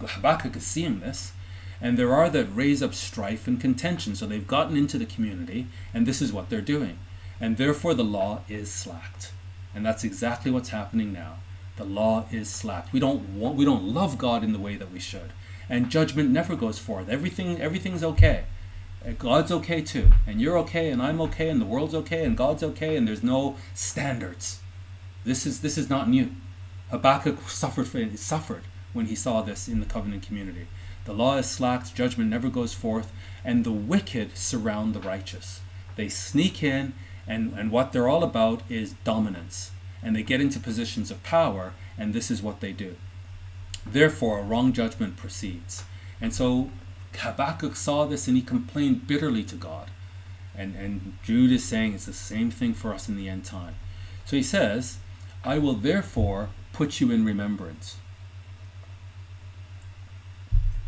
[0.00, 1.32] Habakkuk is seeing this.
[1.80, 4.16] And there are that raise up strife and contention.
[4.16, 6.98] So they've gotten into the community, and this is what they're doing.
[7.40, 9.32] And therefore the law is slacked.
[9.74, 11.36] And that's exactly what's happening now.
[11.78, 12.92] The law is slacked.
[12.92, 15.32] We don't want we don't love God in the way that we should.
[15.68, 17.08] And judgment never goes forth.
[17.08, 18.46] Everything everything's okay.
[19.06, 20.10] Uh, God's okay too.
[20.26, 23.22] And you're okay and I'm okay and the world's okay and God's okay and there's
[23.22, 24.58] no standards.
[25.22, 26.32] This is this is not new.
[26.90, 30.66] Habakkuk suffered for, suffered when he saw this in the covenant community.
[31.04, 33.12] The law is slacked, judgment never goes forth,
[33.44, 35.60] and the wicked surround the righteous.
[35.94, 36.94] They sneak in,
[37.26, 39.70] and, and what they're all about is dominance.
[40.02, 42.96] And they get into positions of power, and this is what they do.
[43.86, 45.84] Therefore, a wrong judgment proceeds.
[46.20, 46.70] And so
[47.16, 49.90] Habakkuk saw this and he complained bitterly to God.
[50.54, 53.76] And, and Jude is saying it's the same thing for us in the end time.
[54.24, 54.98] So he says,
[55.44, 57.96] I will therefore put you in remembrance.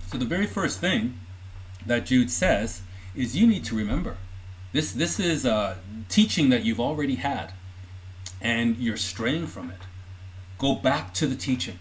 [0.09, 1.21] So the very first thing
[1.87, 2.83] that Jude says
[3.15, 4.17] is you need to remember.
[4.73, 7.53] This this is a teaching that you've already had
[8.41, 9.81] and you're straying from it.
[10.59, 11.79] Go back to the teaching.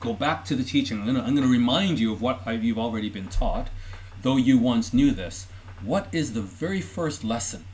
[0.00, 1.00] Go back to the teaching.
[1.00, 3.68] I'm going to remind you of what you've already been taught,
[4.22, 5.46] though you once knew this.
[5.82, 7.64] What is the very first lesson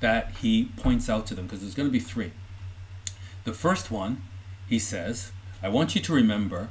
[0.00, 1.46] that he points out to them?
[1.46, 2.32] Because there's going to be three.
[3.44, 4.22] The first one,
[4.68, 6.68] he says, I want you to remember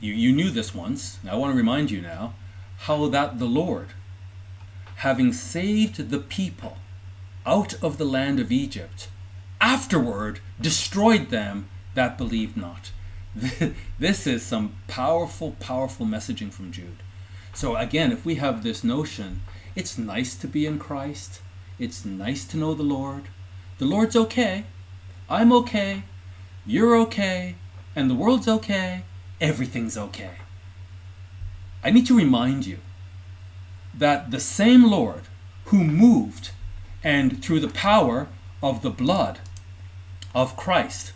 [0.00, 2.34] you, you knew this once, I want to remind you now,
[2.80, 3.88] how that the Lord,
[4.96, 6.76] having saved the people
[7.46, 9.08] out of the land of Egypt,
[9.60, 12.90] afterward destroyed them that believed not.
[13.98, 17.02] this is some powerful, powerful messaging from Jude.
[17.54, 19.42] So, again, if we have this notion,
[19.74, 21.40] it's nice to be in Christ,
[21.78, 23.24] it's nice to know the Lord.
[23.78, 24.64] The Lord's okay,
[25.28, 26.04] I'm okay,
[26.64, 27.56] you're okay,
[27.94, 29.02] and the world's okay,
[29.40, 30.36] everything's okay.
[31.84, 32.78] I need to remind you
[33.94, 35.22] that the same Lord
[35.66, 36.50] who moved
[37.02, 38.28] and through the power
[38.62, 39.40] of the blood
[40.36, 41.14] of Christ,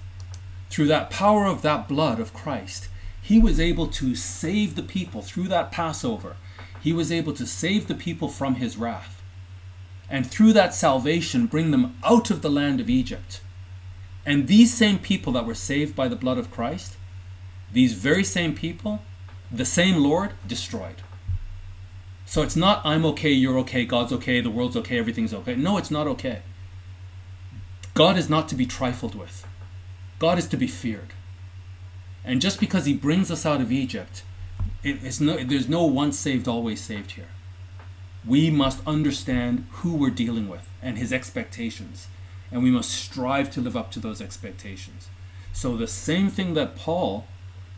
[0.71, 2.89] through that power of that blood of Christ,
[3.21, 6.37] he was able to save the people through that Passover.
[6.81, 9.23] He was able to save the people from his wrath.
[10.09, 13.43] And through that salvation, bring them out of the land of Egypt.
[14.25, 16.97] And these same people that were saved by the blood of Christ
[17.73, 19.01] these very same people,
[19.53, 21.03] the same Lord, destroyed.
[22.27, 25.55] So it's not I'm okay, you're okay, God's okay, the world's okay, everything's okay.
[25.55, 26.43] No, it's not okay.
[27.95, 29.47] God is not to be trifled with.
[30.19, 31.13] God is to be feared.
[32.25, 34.23] And just because he brings us out of Egypt,
[34.85, 37.29] no, there's no once saved, always saved here.
[38.27, 42.09] We must understand who we're dealing with and his expectations.
[42.53, 45.09] And we must strive to live up to those expectations.
[45.53, 47.27] So the same thing that Paul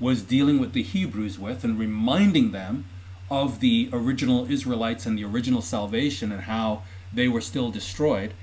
[0.00, 2.86] was dealing with the Hebrews with and reminding them
[3.30, 8.34] of the original Israelites and the original salvation and how they were still destroyed,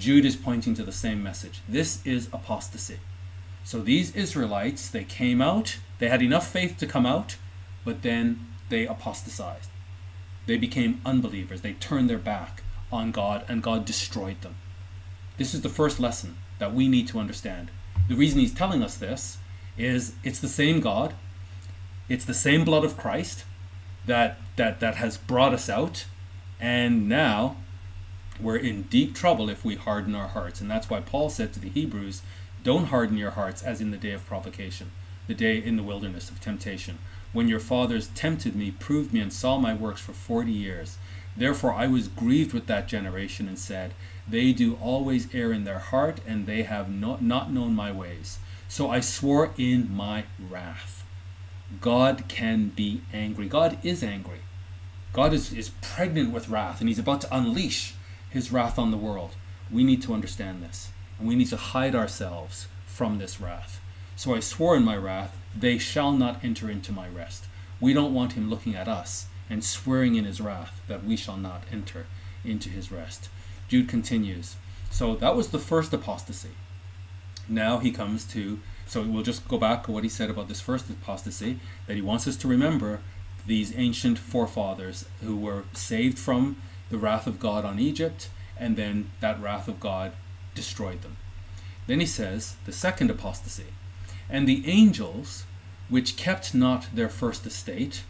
[0.00, 1.60] Jude is pointing to the same message.
[1.68, 2.98] This is apostasy.
[3.64, 7.36] So these Israelites, they came out, they had enough faith to come out,
[7.84, 9.68] but then they apostatized.
[10.46, 11.60] They became unbelievers.
[11.60, 14.56] They turned their back on God, and God destroyed them.
[15.36, 17.70] This is the first lesson that we need to understand.
[18.08, 19.38] The reason he's telling us this
[19.76, 21.14] is it's the same God,
[22.08, 23.44] it's the same blood of Christ
[24.06, 26.06] that that that has brought us out,
[26.58, 27.56] and now
[28.42, 30.60] we're in deep trouble if we harden our hearts.
[30.60, 32.22] And that's why Paul said to the Hebrews,
[32.62, 34.90] Don't harden your hearts as in the day of provocation,
[35.26, 36.98] the day in the wilderness of temptation,
[37.32, 40.98] when your fathers tempted me, proved me, and saw my works for forty years.
[41.36, 43.94] Therefore I was grieved with that generation and said,
[44.28, 48.38] They do always err in their heart, and they have not, not known my ways.
[48.68, 51.04] So I swore in my wrath.
[51.80, 53.46] God can be angry.
[53.48, 54.40] God is angry.
[55.12, 57.94] God is, is pregnant with wrath, and He's about to unleash
[58.30, 59.32] His wrath on the world.
[59.70, 63.80] We need to understand this, and we need to hide ourselves from this wrath.
[64.16, 67.46] So I swore in my wrath, they shall not enter into my rest.
[67.80, 71.36] We don't want him looking at us and swearing in his wrath that we shall
[71.36, 72.06] not enter
[72.44, 73.28] into his rest.
[73.68, 74.56] Jude continues.
[74.90, 76.50] So that was the first apostasy.
[77.48, 80.60] Now he comes to, so we'll just go back to what he said about this
[80.60, 83.00] first apostasy, that he wants us to remember
[83.46, 86.56] these ancient forefathers who were saved from
[86.90, 90.12] the wrath of God on Egypt, and then that wrath of God
[90.54, 91.16] destroyed them.
[91.86, 93.72] Then he says, the second apostasy,
[94.28, 95.44] and the angels,
[95.88, 98.02] which kept not their first estate,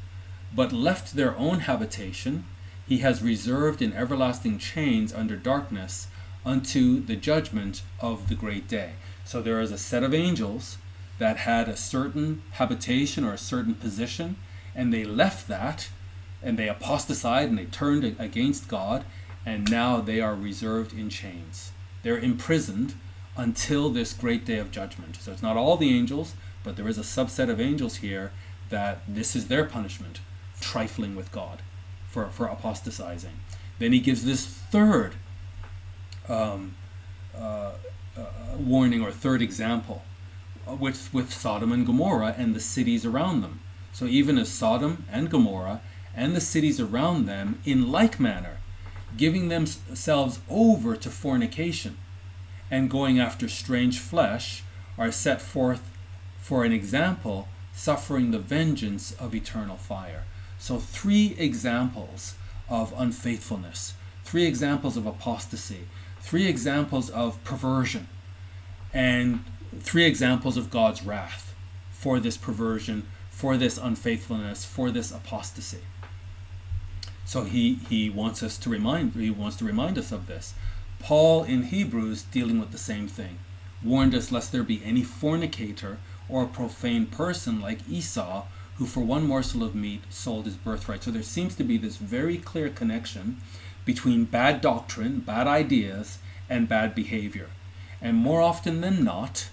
[0.54, 2.44] but left their own habitation,
[2.86, 6.08] he has reserved in everlasting chains under darkness
[6.44, 8.94] unto the judgment of the great day.
[9.24, 10.78] So there is a set of angels
[11.18, 14.36] that had a certain habitation or a certain position,
[14.74, 15.90] and they left that,
[16.42, 19.04] and they apostatized and they turned against God,
[19.44, 21.72] and now they are reserved in chains.
[22.02, 22.94] They're imprisoned
[23.36, 25.16] until this great day of judgment.
[25.16, 28.32] So it's not all the angels, but there is a subset of angels here
[28.68, 30.20] that this is their punishment,
[30.60, 31.62] trifling with God
[32.08, 33.40] for, for apostatizing.
[33.78, 35.14] Then he gives this third
[36.28, 36.74] um,
[37.36, 37.72] uh,
[38.16, 38.24] uh,
[38.58, 40.02] warning or third example
[40.68, 43.60] uh, with, with Sodom and Gomorrah and the cities around them.
[43.92, 45.80] So even as Sodom and Gomorrah
[46.14, 48.58] and the cities around them, in like manner,
[49.16, 51.96] giving themselves over to fornication
[52.70, 54.62] and going after strange flesh,
[54.98, 55.90] are set forth
[56.40, 60.24] for an example, suffering the vengeance of eternal fire.
[60.58, 62.34] So, three examples
[62.68, 63.94] of unfaithfulness,
[64.24, 65.86] three examples of apostasy,
[66.20, 68.08] three examples of perversion,
[68.92, 69.44] and
[69.78, 71.54] three examples of God's wrath
[71.92, 75.82] for this perversion, for this unfaithfulness, for this apostasy.
[77.30, 80.52] So he, he wants us to remind he wants to remind us of this.
[80.98, 83.38] Paul in Hebrews dealing with the same thing,
[83.84, 88.46] warned us lest there be any fornicator or a profane person like Esau
[88.78, 91.04] who for one morsel of meat sold his birthright.
[91.04, 93.36] So there seems to be this very clear connection
[93.84, 97.50] between bad doctrine, bad ideas, and bad behavior.
[98.02, 99.50] And more often than not,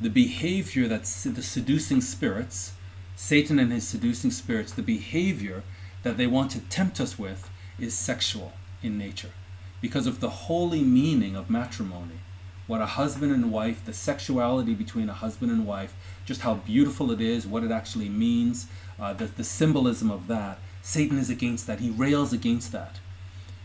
[0.00, 2.72] the behavior that's the seducing spirits,
[3.16, 5.62] Satan and his seducing spirits, the behavior
[6.02, 9.32] that they want to tempt us with is sexual in nature
[9.80, 12.20] because of the holy meaning of matrimony
[12.68, 15.94] what a husband and wife, the sexuality between a husband and wife,
[16.26, 18.66] just how beautiful it is, what it actually means,
[19.00, 20.58] uh, the, the symbolism of that.
[20.82, 21.80] Satan is against that.
[21.80, 23.00] He rails against that.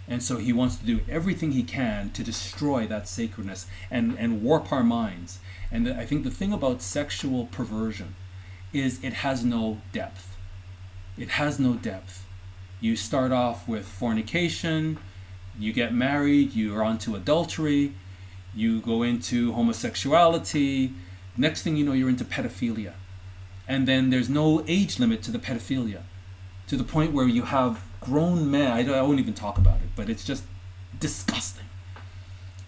[0.08, 4.42] And so he wants to do everything he can to destroy that sacredness and, and
[4.42, 5.40] warp our minds.
[5.70, 8.16] And I think the thing about sexual perversion
[8.72, 10.38] is it has no depth.
[11.18, 12.23] It has no depth.
[12.84, 14.98] You start off with fornication,
[15.58, 17.94] you get married, you're onto adultery,
[18.54, 20.92] you go into homosexuality.
[21.38, 22.92] Next thing you know, you're into pedophilia.
[23.70, 26.02] And then there's no age limit to the pedophilia
[26.68, 28.70] to the point where you have grown men.
[28.70, 30.44] I, I won't even talk about it, but it's just
[31.00, 31.68] disgusting.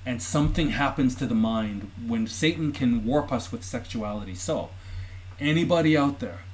[0.05, 4.35] And something happens to the mind when Satan can warp us with sexuality.
[4.35, 4.69] So,
[5.41, 6.44] anybody out there,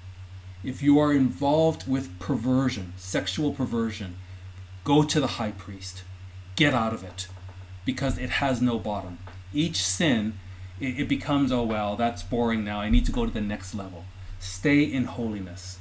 [0.64, 4.16] if you are involved with perversion, sexual perversion,
[4.84, 6.04] go to the high priest.
[6.56, 7.28] Get out of it
[7.86, 9.18] because it has no bottom.
[9.54, 10.38] Each sin,
[10.80, 12.80] it, it becomes, oh, well, that's boring now.
[12.80, 14.06] I need to go to the next level.
[14.40, 15.80] Stay in holiness.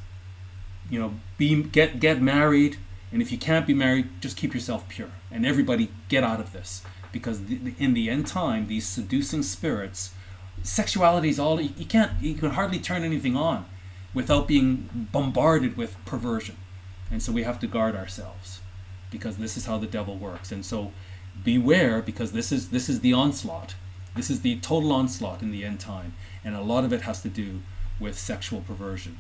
[0.89, 2.79] You know, be get get married,
[3.13, 5.11] and if you can't be married, just keep yourself pure.
[5.31, 7.41] And everybody get out of this because
[7.79, 10.13] in the end time, these seducing spirits,
[10.65, 12.11] sexuality is all you can't.
[12.21, 13.67] You can hardly turn anything on
[14.15, 16.57] without being bombarded with perversion,
[17.11, 18.61] and so we have to guard ourselves
[19.11, 20.53] because this is how the devil works.
[20.53, 20.93] And so
[21.45, 23.75] beware because this is this is the onslaught.
[24.17, 27.23] This is the total onslaught in the end time, and a lot of it has
[27.23, 27.63] to do
[27.99, 29.19] with sexual perversion.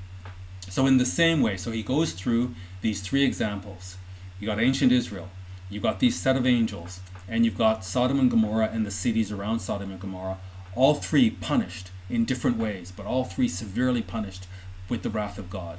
[0.69, 3.97] So in the same way, so he goes through these three examples.
[4.39, 5.29] You got ancient Israel,
[5.69, 9.31] you got these set of angels, and you've got Sodom and Gomorrah and the cities
[9.31, 10.39] around Sodom and Gomorrah,
[10.75, 14.47] all three punished in different ways, but all three severely punished
[14.91, 15.79] with the wrath of God.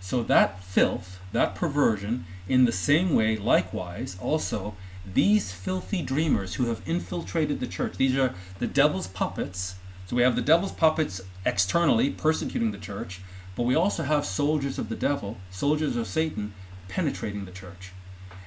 [0.00, 6.66] So that filth, that perversion, in the same way, likewise, also these filthy dreamers who
[6.66, 9.76] have infiltrated the church, these are the devil's puppets.
[10.06, 13.20] So we have the devil's puppets externally persecuting the church,
[13.54, 16.54] but we also have soldiers of the devil, soldiers of Satan,
[16.88, 17.92] penetrating the church.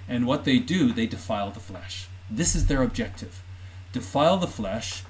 [0.07, 2.07] And what they do, they defile the flesh.
[2.29, 3.41] This is their objective
[3.95, 5.03] defile the flesh.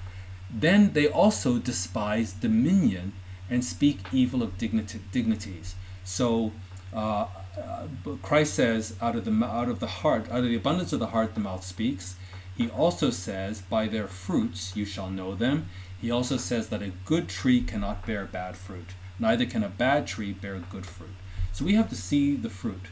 [0.48, 3.12] Then they also despise dominion
[3.48, 5.74] and speak evil of dignity, dignities.
[6.04, 6.52] So
[6.94, 7.26] uh,
[7.58, 7.86] uh,
[8.22, 11.08] Christ says, out of the out of the heart, out of the abundance of the
[11.08, 12.16] heart, the mouth speaks.
[12.56, 15.68] He also says, by their fruits you shall know them.
[16.00, 20.06] he also says that a good tree cannot bear bad fruit, neither can a bad
[20.06, 21.16] tree bear good fruit.
[21.52, 22.86] So we have to see the fruit.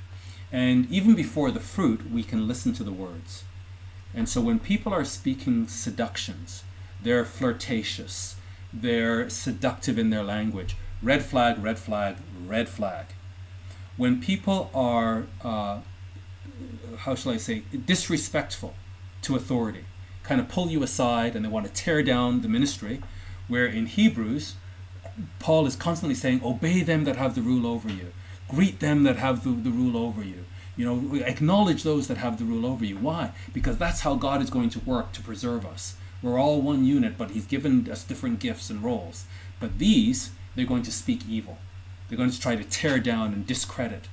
[0.53, 3.45] And even before the fruit, we can listen to the words.
[4.15, 6.63] And so when people are speaking seductions,
[7.03, 8.37] they're flirtatious,
[8.75, 10.77] they're seductive in their language.
[11.03, 12.17] Red flag, red flag,
[12.47, 13.07] red flag.
[13.97, 15.81] When people are, uh,
[16.99, 18.75] how shall I say, disrespectful
[19.23, 19.85] to authority,
[20.25, 23.01] kind of pull you aside and they want to tear down the ministry,
[23.47, 24.57] where in Hebrews,
[25.39, 28.13] Paul is constantly saying, Obey them that have the rule over you,
[28.49, 30.45] greet them that have the, the rule over you.
[30.77, 32.97] You know, acknowledge those that have the rule over you.
[32.97, 33.31] Why?
[33.53, 35.95] Because that's how God is going to work to preserve us.
[36.25, 39.27] We're all one unit, but He's given us different gifts and roles.
[39.61, 41.59] But these, they're going to speak evil.
[42.09, 44.09] They're going to try to tear down and discredit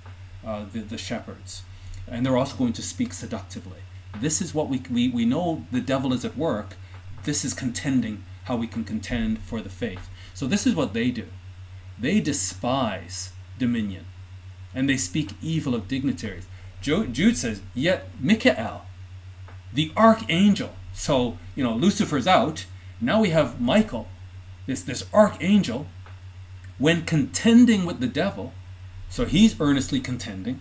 [0.46, 1.64] uh, the, the shepherds.
[2.10, 3.80] And they're also going to speak seductively.
[4.20, 6.76] This is what we, we, we know the devil is at work.
[7.24, 10.10] This is contending how we can contend for the faith.
[10.34, 11.28] So this is what they do.
[11.98, 14.06] They despise dominion
[14.76, 16.48] and they speak evil of dignitaries.
[16.82, 18.82] Jude says, Yet Michael,
[19.72, 22.66] the archangel, so, you know, Lucifer's out.
[23.00, 24.08] Now we have Michael,
[24.66, 25.88] this, this archangel,
[26.78, 28.54] when contending with the devil,
[29.10, 30.60] so he's earnestly contending.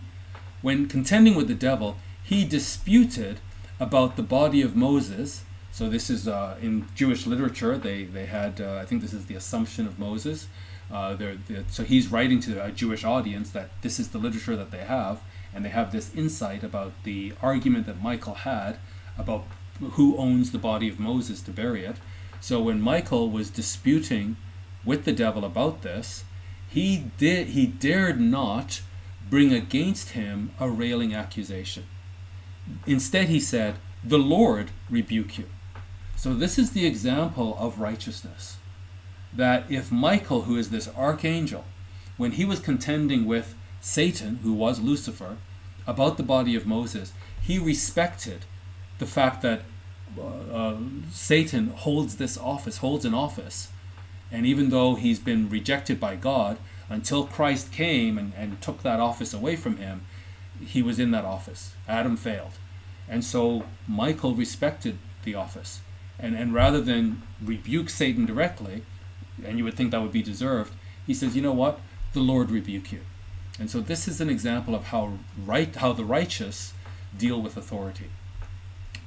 [0.63, 3.41] When contending with the devil, he disputed
[3.79, 5.43] about the body of Moses.
[5.73, 7.79] So this is uh, in Jewish literature.
[7.79, 10.49] They they had uh, I think this is the Assumption of Moses.
[10.93, 14.57] Uh, they're, they're, so he's writing to a Jewish audience that this is the literature
[14.57, 15.21] that they have,
[15.55, 18.79] and they have this insight about the argument that Michael had
[19.17, 19.45] about
[19.93, 21.97] who owns the body of Moses to bury it.
[22.41, 24.37] So when Michael was disputing
[24.85, 26.25] with the devil about this,
[26.69, 28.83] he did he dared not
[29.29, 31.85] bring against him a railing accusation.
[32.87, 35.47] Instead, he said, The Lord rebuke you.
[36.17, 38.59] So, this is the example of righteousness.
[39.33, 41.65] That if Michael, who is this archangel,
[42.17, 45.39] when he was contending with Satan, who was Lucifer,
[45.87, 48.45] about the body of Moses, he respected
[49.01, 49.63] the fact that
[50.17, 50.23] uh,
[50.55, 50.77] uh,
[51.11, 53.71] Satan holds this office, holds an office.
[54.31, 59.01] And even though he's been rejected by God, until Christ came and, and took that
[59.01, 60.03] office away from him,
[60.65, 61.75] he was in that office.
[61.89, 62.53] Adam failed.
[63.09, 65.81] And so Michael respected the office.
[66.19, 68.83] And, and rather than rebuke Satan directly,
[69.45, 70.75] and you would think that would be deserved,
[71.07, 71.81] he says, you know what?
[72.13, 73.01] The Lord rebuke you.
[73.59, 76.73] And so this is an example of how right how the righteous
[77.17, 78.11] deal with authority.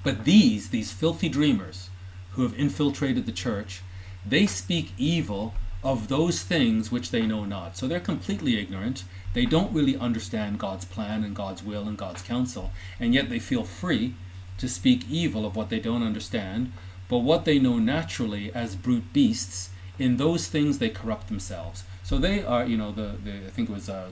[0.04, 1.90] But these, these filthy dreamers
[2.32, 3.82] who have infiltrated the church,
[4.26, 7.76] they speak evil of those things which they know not.
[7.78, 9.04] So they're completely ignorant.
[9.34, 13.40] They don't really understand God's plan and God's will and God's counsel, and yet they
[13.40, 14.16] feel free
[14.60, 16.72] to speak evil of what they don't understand.
[17.10, 21.84] But what they know naturally as brute beasts, in those things they corrupt themselves.
[22.02, 24.10] So they are, you know, the, the I think it was uh,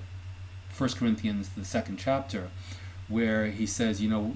[0.77, 2.49] 1 Corinthians, the second chapter,
[3.07, 4.33] where he says, you know,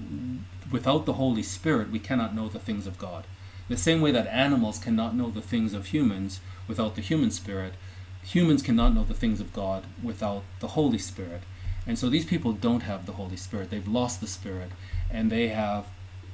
[0.70, 3.24] without the Holy Spirit, we cannot know the things of God.
[3.68, 7.74] The same way that animals cannot know the things of humans, without the human spirit.
[8.22, 11.42] Humans cannot know the things of God without the Holy Spirit.
[11.86, 13.70] And so these people don't have the Holy Spirit.
[13.70, 14.70] They've lost the Spirit
[15.10, 15.86] and they have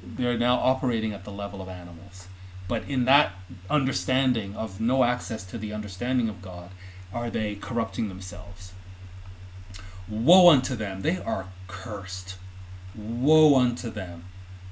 [0.05, 2.27] they're now operating at the level of animals.
[2.67, 3.33] But in that
[3.71, 6.71] understanding of no access to the understanding of God,
[7.13, 8.73] are they corrupting themselves?
[10.09, 11.03] Woe unto them!
[11.03, 12.37] They are cursed.
[12.95, 14.25] Woe unto them!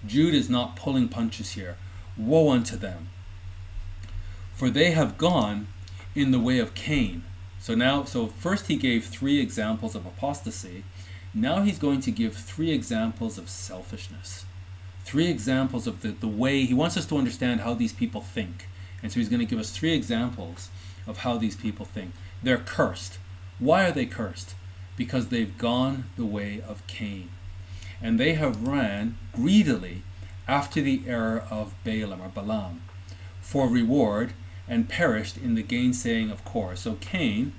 [0.07, 1.77] Jude is not pulling punches here.
[2.17, 3.09] Woe unto them!
[4.61, 5.69] for they have gone
[6.15, 7.25] in the way of Cain.
[7.59, 10.85] So now, so first he gave three examples of apostasy.
[11.33, 14.45] Now he's going to give three examples of selfishness.
[15.03, 18.69] Three examples of the, the way he wants us to understand how these people think.
[19.03, 20.69] And so he's going to give us three examples
[21.07, 22.13] of how these people think.
[22.43, 23.17] They're cursed.
[23.59, 24.55] Why are they cursed?
[24.95, 27.31] Because they've gone the way of Cain.
[28.03, 30.03] And they have ran greedily
[30.49, 32.83] after the error of Balaam or Balaam
[33.41, 34.33] for reward
[34.69, 36.77] and perished in the gainsaying of Korah.
[36.77, 37.53] So Cain,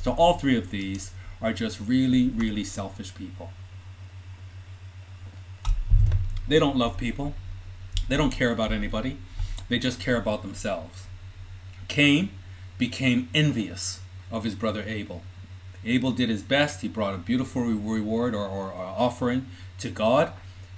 [0.00, 3.50] so all three of these are just really, really selfish people.
[6.48, 7.34] They don't love people.
[8.08, 9.18] They don't care about anybody.
[9.68, 11.06] They just care about themselves.
[11.88, 12.30] Cain
[12.78, 14.00] became envious
[14.30, 15.22] of his brother Abel.
[15.84, 16.80] Abel did his best.
[16.82, 19.46] He brought a beautiful reward or, or, or offering
[19.78, 20.32] to God.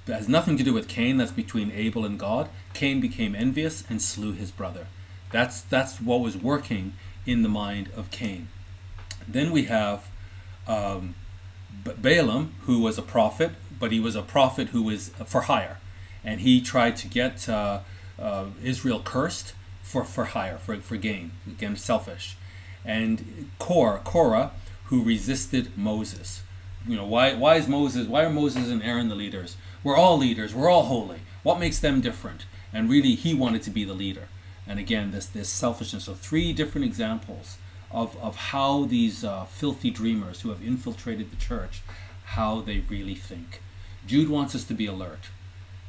[0.07, 1.18] That has nothing to do with Cain.
[1.18, 2.48] That's between Abel and God.
[2.74, 4.86] Cain became envious and slew his brother.
[5.30, 6.94] That's that's what was working
[7.26, 8.48] in the mind of Cain.
[9.28, 10.09] Then we have
[10.66, 11.14] um,
[11.84, 15.78] Balaam, who was a prophet, but he was a prophet who was for hire,
[16.24, 17.80] and he tried to get uh,
[18.18, 22.36] uh, Israel cursed for, for hire, for, for gain, again, selfish.
[22.84, 24.53] And Korah, Korah,
[24.91, 26.43] who resisted Moses.
[26.86, 29.57] You know, why, why is Moses, why are Moses and Aaron the leaders?
[29.82, 31.20] We're all leaders, we're all holy.
[31.43, 32.45] What makes them different?
[32.72, 34.28] And really, he wanted to be the leader.
[34.66, 36.05] And again, this, this selfishness.
[36.05, 37.59] So, three different examples
[37.91, 41.82] of, of how these uh, filthy dreamers who have infiltrated the church,
[42.24, 43.62] how they really think.
[44.07, 45.28] Jude wants us to be alert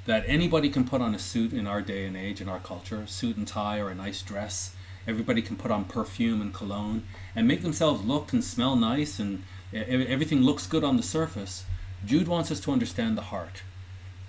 [0.05, 3.05] that anybody can put on a suit in our day and age, in our culture,
[3.05, 4.75] suit and tie or a nice dress.
[5.07, 7.03] Everybody can put on perfume and cologne
[7.35, 9.43] and make themselves look and smell nice and
[9.73, 11.65] everything looks good on the surface.
[12.05, 13.63] Jude wants us to understand the heart.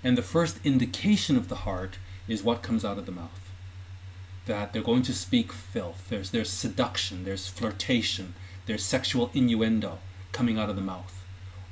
[0.03, 1.97] And the first indication of the heart
[2.27, 3.51] is what comes out of the mouth.
[4.45, 6.09] That they're going to speak filth.
[6.09, 8.33] There's, there's seduction, there's flirtation,
[8.65, 9.99] there's sexual innuendo
[10.31, 11.23] coming out of the mouth.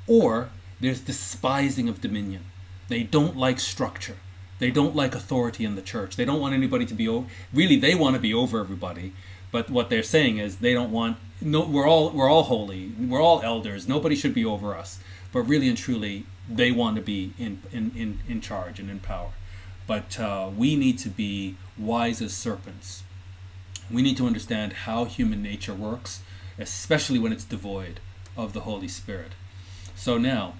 [0.06, 0.50] Or
[0.80, 2.44] there's despising of dominion.
[2.88, 4.16] They don't like structure.
[4.62, 6.14] They don't like authority in the church.
[6.14, 7.26] They don't want anybody to be over.
[7.52, 9.12] Really, they want to be over everybody.
[9.50, 11.16] But what they're saying is they don't want.
[11.40, 12.92] No, we're all we're all holy.
[12.96, 13.88] We're all elders.
[13.88, 15.00] Nobody should be over us.
[15.32, 19.00] But really and truly, they want to be in in in, in charge and in
[19.00, 19.32] power.
[19.88, 23.02] But uh, we need to be wise as serpents.
[23.90, 26.22] We need to understand how human nature works,
[26.56, 27.98] especially when it's devoid
[28.36, 29.32] of the Holy Spirit.
[29.96, 30.54] So now,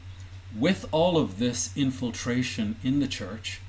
[0.58, 3.60] with all of this infiltration in the church,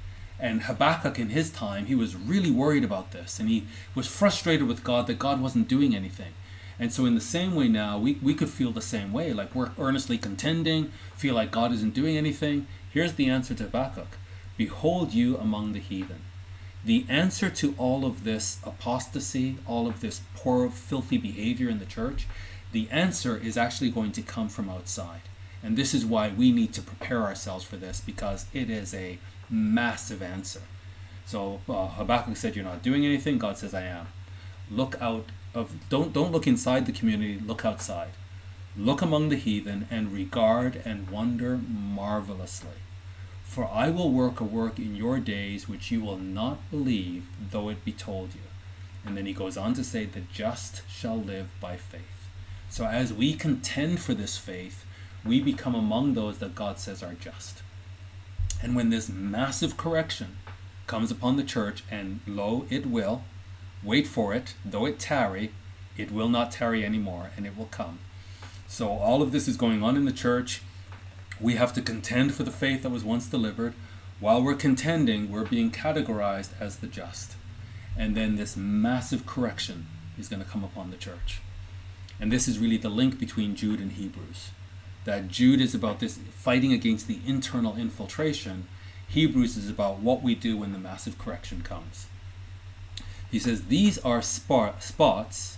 [0.43, 3.65] and Habakkuk in his time, he was really worried about this, and he
[3.95, 6.33] was frustrated with God that God wasn't doing anything.
[6.77, 9.55] And so, in the same way, now we, we could feel the same way like
[9.55, 12.67] we're earnestly contending, feel like God isn't doing anything.
[12.91, 14.17] Here's the answer to Habakkuk
[14.57, 16.23] Behold you among the heathen.
[16.83, 21.85] The answer to all of this apostasy, all of this poor, filthy behavior in the
[21.85, 22.27] church,
[22.73, 25.21] the answer is actually going to come from outside.
[25.63, 29.19] And this is why we need to prepare ourselves for this because it is a
[29.49, 30.61] massive answer.
[31.25, 34.07] So uh, Habakkuk said, "You're not doing anything." God says, "I am."
[34.69, 37.39] Look out of don't don't look inside the community.
[37.39, 38.11] Look outside.
[38.75, 42.79] Look among the heathen and regard and wonder marvelously.
[43.43, 47.69] For I will work a work in your days which you will not believe, though
[47.69, 48.41] it be told you.
[49.05, 52.29] And then he goes on to say, The just shall live by faith.
[52.69, 54.85] So as we contend for this faith,
[55.23, 57.61] we become among those that God says are just.
[58.63, 60.37] And when this massive correction
[60.87, 63.23] comes upon the church, and lo, it will,
[63.83, 65.51] wait for it, though it tarry,
[65.97, 67.99] it will not tarry anymore, and it will come.
[68.67, 70.61] So all of this is going on in the church
[71.39, 73.73] we have to contend for the faith that was once delivered.
[74.19, 77.35] While we're contending, we're being categorized as the just.
[77.97, 79.87] And then this massive correction
[80.17, 81.41] is going to come upon the church.
[82.19, 84.51] And this is really the link between Jude and Hebrews.
[85.05, 88.67] That Jude is about this fighting against the internal infiltration.
[89.07, 92.07] Hebrews is about what we do when the massive correction comes.
[93.29, 95.57] He says, These are spots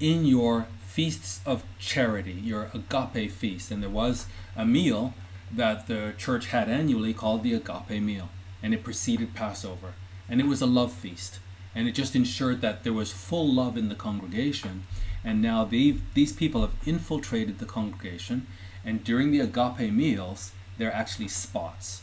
[0.00, 3.70] in your feasts of charity, your agape feast.
[3.70, 5.14] And there was a meal
[5.52, 8.30] that the church had annually called the agape meal,
[8.62, 9.92] and it preceded Passover.
[10.28, 11.38] And it was a love feast.
[11.74, 14.86] And it just ensured that there was full love in the congregation.
[15.26, 18.46] And now these people have infiltrated the congregation,
[18.84, 22.02] and during the agape meals, they're actually spots.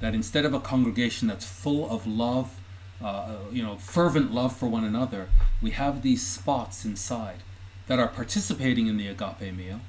[0.00, 2.60] That instead of a congregation that's full of love,
[3.02, 5.28] uh, you know, fervent love for one another,
[5.60, 7.42] we have these spots inside
[7.88, 9.80] that are participating in the agape meal,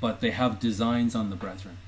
[0.00, 1.78] but they have designs on the brethren.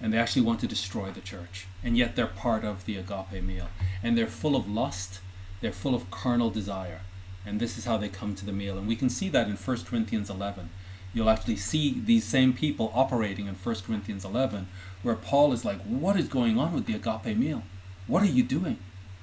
[0.00, 1.68] And they actually want to destroy the church.
[1.84, 3.68] And yet they're part of the agape meal.
[4.02, 5.20] And they're full of lust,
[5.60, 7.02] they're full of carnal desire.
[7.46, 8.78] And this is how they come to the meal.
[8.78, 10.70] And we can see that in 1 Corinthians 11.
[11.12, 14.68] You'll actually see these same people operating in 1 Corinthians 11,
[15.02, 17.62] where Paul is like, What is going on with the agape meal?
[18.06, 18.78] What are you doing?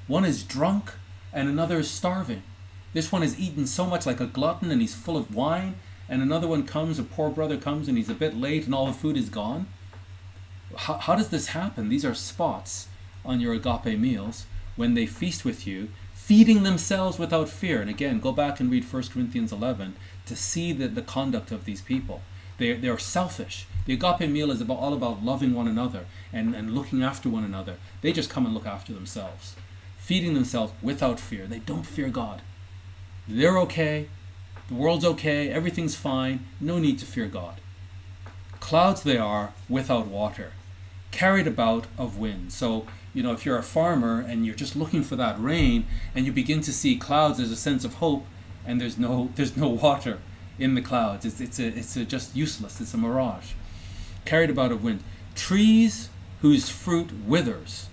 [0.08, 0.94] One is drunk
[1.34, 2.44] and another is starving.
[2.94, 5.76] This one is eaten so much like a glutton and he's full of wine,
[6.10, 8.88] and another one comes, a poor brother comes, and he's a bit late and all
[8.88, 9.68] the food is gone.
[10.76, 11.90] How, how does this happen?
[11.90, 12.88] These are spots
[13.26, 14.46] on your agape meals
[14.76, 15.90] when they feast with you,
[16.28, 17.80] feeding themselves without fear.
[17.80, 21.64] And again, go back and read 1 Corinthians 11 to see the, the conduct of
[21.64, 22.22] these people.
[22.58, 23.66] They, they are selfish.
[23.86, 26.04] The agape meal is about, all about loving one another
[26.34, 27.78] and, and looking after one another.
[28.02, 29.56] They just come and look after themselves,
[29.98, 31.48] feeding themselves without fear.
[31.48, 32.42] They don't fear God.
[33.26, 34.10] They're okay.
[34.68, 35.50] The world's okay.
[35.50, 36.46] Everything's fine.
[36.60, 37.62] No need to fear God.
[38.60, 40.52] Clouds they are without water,
[41.12, 42.52] carried about of wind.
[42.52, 46.26] So, you know, if you're a farmer and you're just looking for that rain and
[46.26, 48.26] you begin to see clouds, there's a sense of hope
[48.66, 50.20] and there's no there's no water
[50.60, 51.26] in the clouds.
[51.26, 52.82] It's, it's, a, it's a just useless.
[52.82, 53.54] It's a mirage.
[54.26, 55.04] Carried about of wind.
[55.36, 56.10] Trees
[56.42, 57.88] whose fruit withers.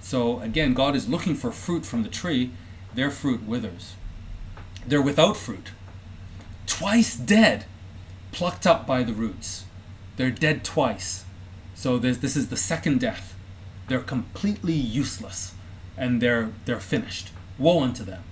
[0.00, 2.52] So again, God is looking for fruit from the tree
[2.94, 3.94] their fruit withers.
[4.86, 5.70] They're without fruit,
[6.66, 7.66] twice dead,
[8.32, 9.64] plucked up by the roots.
[10.16, 11.24] They're dead twice.
[11.80, 13.34] So this is the second death.
[13.88, 15.54] They're completely useless
[15.96, 17.30] and they're, they're finished.
[17.58, 18.22] Woe unto them.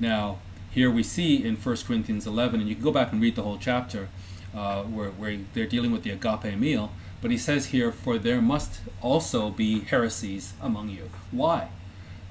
[0.00, 0.38] Now,
[0.72, 3.44] here we see in 1 Corinthians 11, and you can go back and read the
[3.44, 4.08] whole chapter
[4.52, 6.90] uh, where, where they're dealing with the agape meal,
[7.22, 11.10] but he says here, For there must also be heresies among you.
[11.30, 11.68] Why?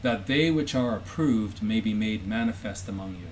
[0.01, 3.27] That they which are approved may be made manifest among you.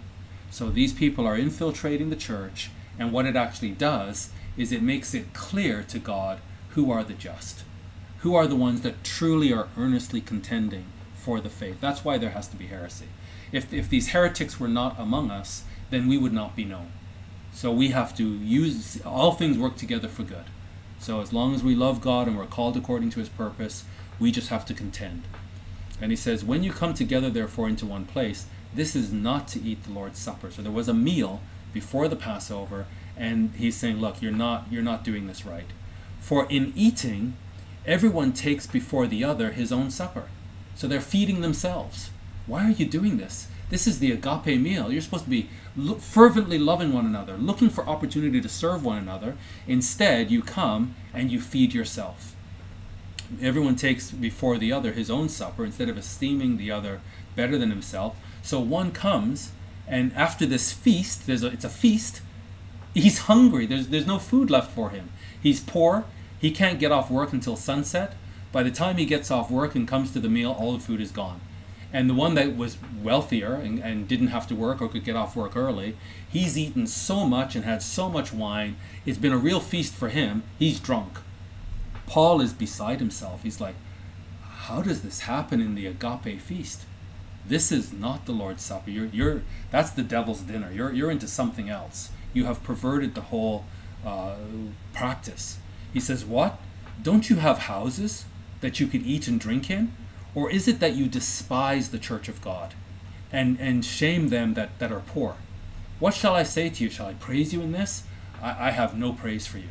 [0.49, 5.14] So these people are infiltrating the church, and what it actually does is it makes
[5.14, 6.39] it clear to God
[6.72, 7.63] who are the just,
[8.19, 11.80] who are the ones that truly are earnestly contending for the faith.
[11.80, 13.07] That's why there has to be heresy.
[13.51, 16.91] If, if these heretics were not among us, then we would not be known.
[17.53, 20.45] So we have to use all things work together for good.
[20.99, 23.84] So as long as we love God and we're called according to his purpose,
[24.19, 25.24] we just have to contend.
[25.99, 29.61] And he says, When you come together, therefore, into one place, this is not to
[29.61, 30.49] eat the Lord's Supper.
[30.49, 31.41] So there was a meal
[31.74, 32.86] before the Passover,
[33.17, 35.67] and he's saying, Look, you're not you're not doing this right.
[36.22, 37.36] For in eating,
[37.86, 40.30] everyone takes before the other his own supper.
[40.76, 42.11] So they're feeding themselves.
[42.47, 43.47] Why are you doing this?
[43.69, 44.91] This is the agape meal.
[44.91, 45.49] You're supposed to be
[45.99, 49.38] fervently loving one another, looking for opportunity to serve one another.
[49.67, 52.36] Instead, you come and you feed yourself.
[53.41, 56.99] Everyone takes before the other his own supper instead of esteeming the other
[57.36, 58.15] better than himself.
[58.43, 59.53] So one comes,
[59.88, 62.22] and after this feast, there's a, it's a feast.
[62.93, 63.65] He's hungry.
[63.65, 65.11] There's there's no food left for him.
[65.41, 66.05] He's poor.
[66.39, 68.13] He can't get off work until sunset.
[68.51, 71.01] By the time he gets off work and comes to the meal, all the food
[71.01, 71.41] is gone.
[71.93, 75.15] And the one that was wealthier and, and didn't have to work or could get
[75.15, 75.97] off work early,
[76.29, 78.77] he's eaten so much and had so much wine.
[79.05, 80.43] It's been a real feast for him.
[80.57, 81.17] He's drunk.
[82.07, 83.43] Paul is beside himself.
[83.43, 83.75] He's like,
[84.41, 86.83] how does this happen in the agape feast?
[87.45, 88.89] This is not the Lord's Supper.
[88.89, 90.71] You're, you're, that's the devil's dinner.
[90.71, 92.09] You're, you're into something else.
[92.33, 93.65] You have perverted the whole
[94.05, 94.35] uh,
[94.93, 95.57] practice.
[95.93, 96.59] He says, What?
[97.01, 98.25] Don't you have houses
[98.61, 99.93] that you could eat and drink in?
[100.33, 102.73] Or is it that you despise the church of God
[103.31, 105.35] and, and shame them that, that are poor?
[105.99, 106.89] What shall I say to you?
[106.89, 108.03] Shall I praise you in this?
[108.41, 109.69] I, I have no praise for you.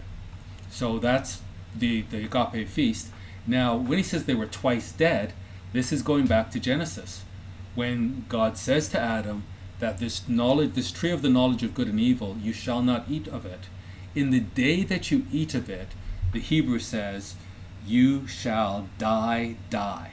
[0.71, 1.41] So that's
[1.77, 3.09] the, the agape feast.
[3.47, 5.33] Now, when he says they were twice dead,
[5.73, 7.25] this is going back to Genesis.
[7.75, 9.45] When God says to Adam
[9.79, 13.07] that this knowledge, this tree of the knowledge of good and evil, you shall not
[13.09, 13.69] eat of it.
[14.15, 15.89] In the day that you eat of it,
[16.33, 17.35] the Hebrew says,
[17.87, 20.13] you shall die, die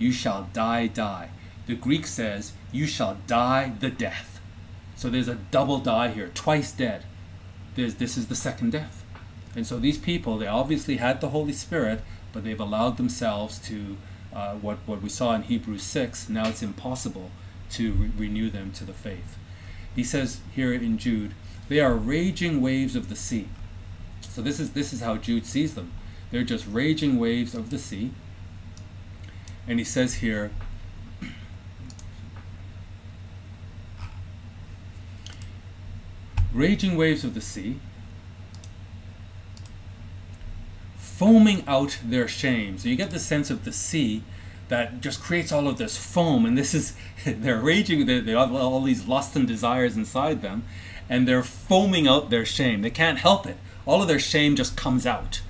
[0.00, 1.28] you shall die, die.
[1.66, 4.40] The Greek says, you shall die the death.
[4.96, 7.04] So there's a double die here, twice dead.
[7.76, 9.04] There's, this is the second death.
[9.54, 12.00] And so these people, they obviously had the Holy Spirit,
[12.32, 13.98] but they've allowed themselves to,
[14.34, 17.30] uh, what, what we saw in Hebrews 6, now it's impossible
[17.70, 19.36] to re- renew them to the faith.
[19.94, 21.34] He says here in Jude,
[21.70, 23.48] they are raging waves of the sea.
[24.22, 25.92] So this is, this is how Jude sees them.
[26.32, 28.10] They're just raging waves of the sea.
[29.68, 30.50] And he says here,
[36.52, 37.78] raging waves of the sea,
[40.96, 42.78] foaming out their shame.
[42.78, 44.24] So you get the sense of the sea
[44.66, 48.06] that just creates all of this foam, and this is they're raging.
[48.06, 50.64] They, they have all these lusts and desires inside them,
[51.10, 52.80] and they're foaming out their shame.
[52.80, 53.58] They can't help it.
[53.84, 55.42] All of their shame just comes out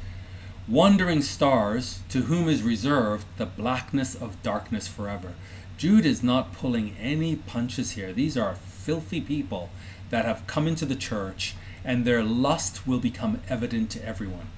[0.70, 5.34] wandering stars to whom is reserved the blackness of darkness forever.
[5.76, 8.12] Jude is not pulling any punches here.
[8.12, 9.70] These are filthy people
[10.10, 14.48] that have come into the church and their lust will become evident to everyone.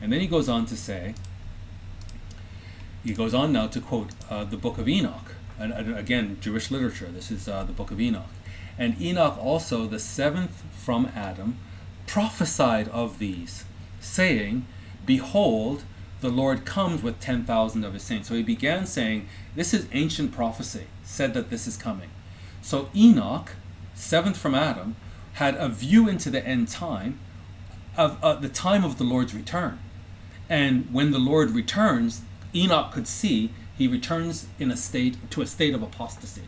[0.00, 1.14] And then he goes on to say,
[3.04, 5.34] he goes on now to quote uh, the book of Enoch.
[5.58, 7.10] And, again, Jewish literature.
[7.12, 8.24] This is uh, the book of Enoch.
[8.80, 11.58] And Enoch also, the seventh from Adam,
[12.06, 13.66] prophesied of these,
[14.00, 14.64] saying,
[15.04, 15.84] Behold,
[16.22, 18.28] the Lord comes with 10,000 of his saints.
[18.28, 22.08] So he began saying, This is ancient prophecy, said that this is coming.
[22.62, 23.52] So Enoch,
[23.94, 24.96] seventh from Adam,
[25.34, 27.18] had a view into the end time
[27.98, 29.78] of uh, the time of the Lord's return.
[30.48, 32.22] And when the Lord returns,
[32.54, 36.44] Enoch could see he returns in a state to a state of apostasy.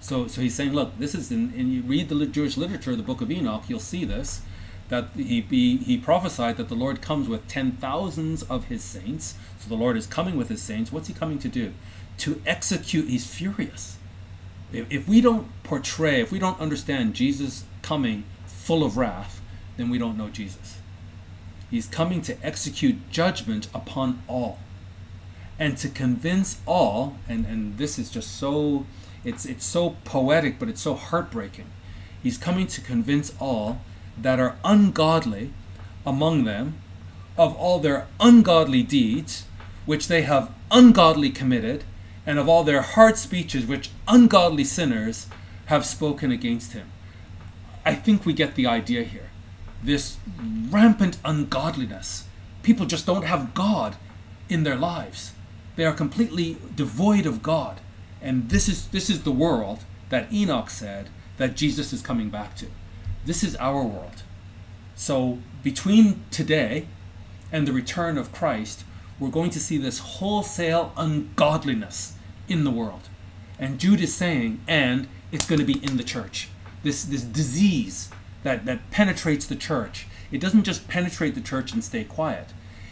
[0.00, 3.02] So, so he's saying, look, this is in, and you read the Jewish literature, the
[3.02, 4.42] book of Enoch, you'll see this
[4.88, 9.34] that he be, he prophesied that the Lord comes with ten thousands of his saints.
[9.60, 10.90] So the Lord is coming with his saints.
[10.90, 11.74] What's he coming to do?
[12.18, 13.06] To execute.
[13.06, 13.98] He's furious.
[14.72, 19.42] If, if we don't portray, if we don't understand Jesus coming full of wrath,
[19.76, 20.78] then we don't know Jesus.
[21.70, 24.58] He's coming to execute judgment upon all
[25.58, 28.86] and to convince all, and, and this is just so
[29.28, 31.66] It's, it's so poetic, but it's so heartbreaking.
[32.22, 33.80] He's coming to convince all
[34.16, 35.52] that are ungodly
[36.06, 36.78] among them
[37.36, 39.44] of all their ungodly deeds,
[39.86, 41.84] which they have ungodly committed,
[42.26, 45.28] and of all their hard speeches, which ungodly sinners
[45.66, 46.90] have spoken against him.
[47.84, 49.30] I think we get the idea here.
[49.82, 50.16] This
[50.70, 52.24] rampant ungodliness.
[52.62, 53.96] People just don't have God
[54.48, 55.32] in their lives.
[55.76, 57.80] They are completely devoid of God.
[58.20, 62.56] And this is this is the world that Enoch said that Jesus is coming back
[62.56, 62.66] to.
[63.24, 64.22] This is our world.
[64.94, 66.86] So between today
[67.52, 68.84] and the return of Christ,
[69.18, 72.14] we're going to see this wholesale ungodliness
[72.48, 73.08] in the world.
[73.58, 76.48] And Jude is saying, and it's going to be in the church.
[76.82, 78.10] This, this disease
[78.44, 80.06] that, that penetrates the church.
[80.30, 82.48] It doesn't just penetrate the church and stay quiet.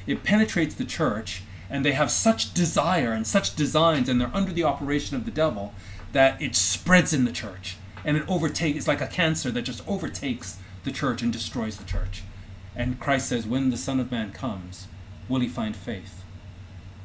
[0.07, 4.53] It penetrates the church, and they have such desire and such designs, and they're under
[4.53, 5.75] the operation of the devil,
[6.13, 7.77] that it spreads in the church.
[8.05, 11.85] And it overtakes, it's like a cancer that just overtakes the church and destroys the
[11.85, 12.23] church.
[12.75, 14.87] And Christ says, when the Son of Man comes,
[15.29, 16.23] will he find faith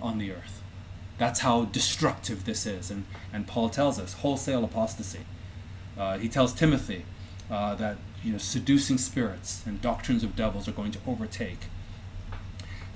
[0.01, 0.61] on the earth?
[1.17, 2.91] That's how destructive this is.
[2.91, 5.25] And, and Paul tells us wholesale apostasy.
[5.97, 7.05] Uh, he tells Timothy
[7.49, 11.65] uh, that you know, seducing spirits and doctrines of devils are going to overtake.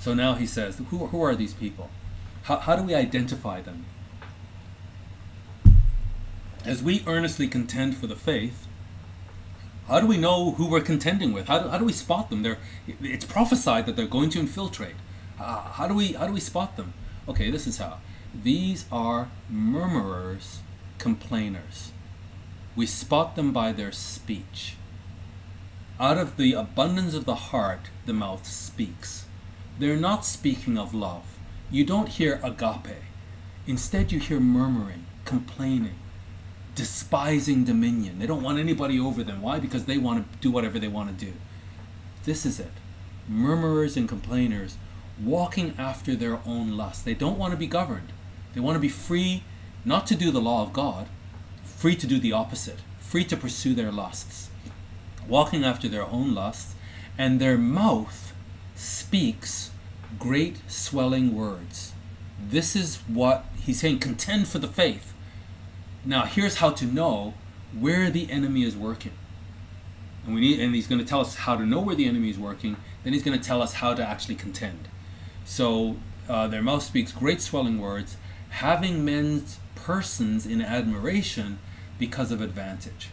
[0.05, 1.89] So now he says, who, who are these people?
[2.43, 3.87] How, how do we identify them?
[6.63, 8.67] As we earnestly contend for the faith,
[9.87, 11.47] how do we know who we're contending with?
[11.47, 12.43] How do, how do we spot them?
[12.43, 12.59] They're,
[13.01, 14.93] it's prophesied that they're going to infiltrate.
[15.39, 16.93] Uh, how do we how do we spot them?
[17.27, 17.97] Okay, this is how.
[18.31, 20.59] These are murmurers,
[20.99, 21.93] complainers.
[22.75, 24.75] We spot them by their speech.
[25.99, 29.24] Out of the abundance of the heart, the mouth speaks.
[29.77, 31.37] They're not speaking of love.
[31.69, 32.95] You don't hear agape.
[33.67, 35.95] Instead, you hear murmuring, complaining,
[36.75, 38.19] despising dominion.
[38.19, 39.41] They don't want anybody over them.
[39.41, 39.59] Why?
[39.59, 41.33] Because they want to do whatever they want to do.
[42.23, 42.71] This is it.
[43.29, 44.77] Murmurers and complainers
[45.21, 47.05] walking after their own lust.
[47.05, 48.13] They don't want to be governed.
[48.53, 49.43] They want to be free
[49.83, 51.07] not to do the law of God,
[51.63, 54.49] free to do the opposite, free to pursue their lusts,
[55.27, 56.75] walking after their own lusts,
[57.17, 58.24] and their mouth
[58.75, 59.71] speaks
[60.19, 61.93] great swelling words.
[62.49, 65.13] This is what he's saying contend for the faith.
[66.03, 67.33] Now, here's how to know
[67.77, 69.13] where the enemy is working.
[70.25, 72.29] And we need and he's going to tell us how to know where the enemy
[72.29, 74.87] is working, then he's going to tell us how to actually contend.
[75.45, 75.97] So
[76.27, 78.17] uh, their mouth speaks great swelling words,
[78.49, 81.59] having men's persons in admiration
[81.99, 83.09] because of advantage.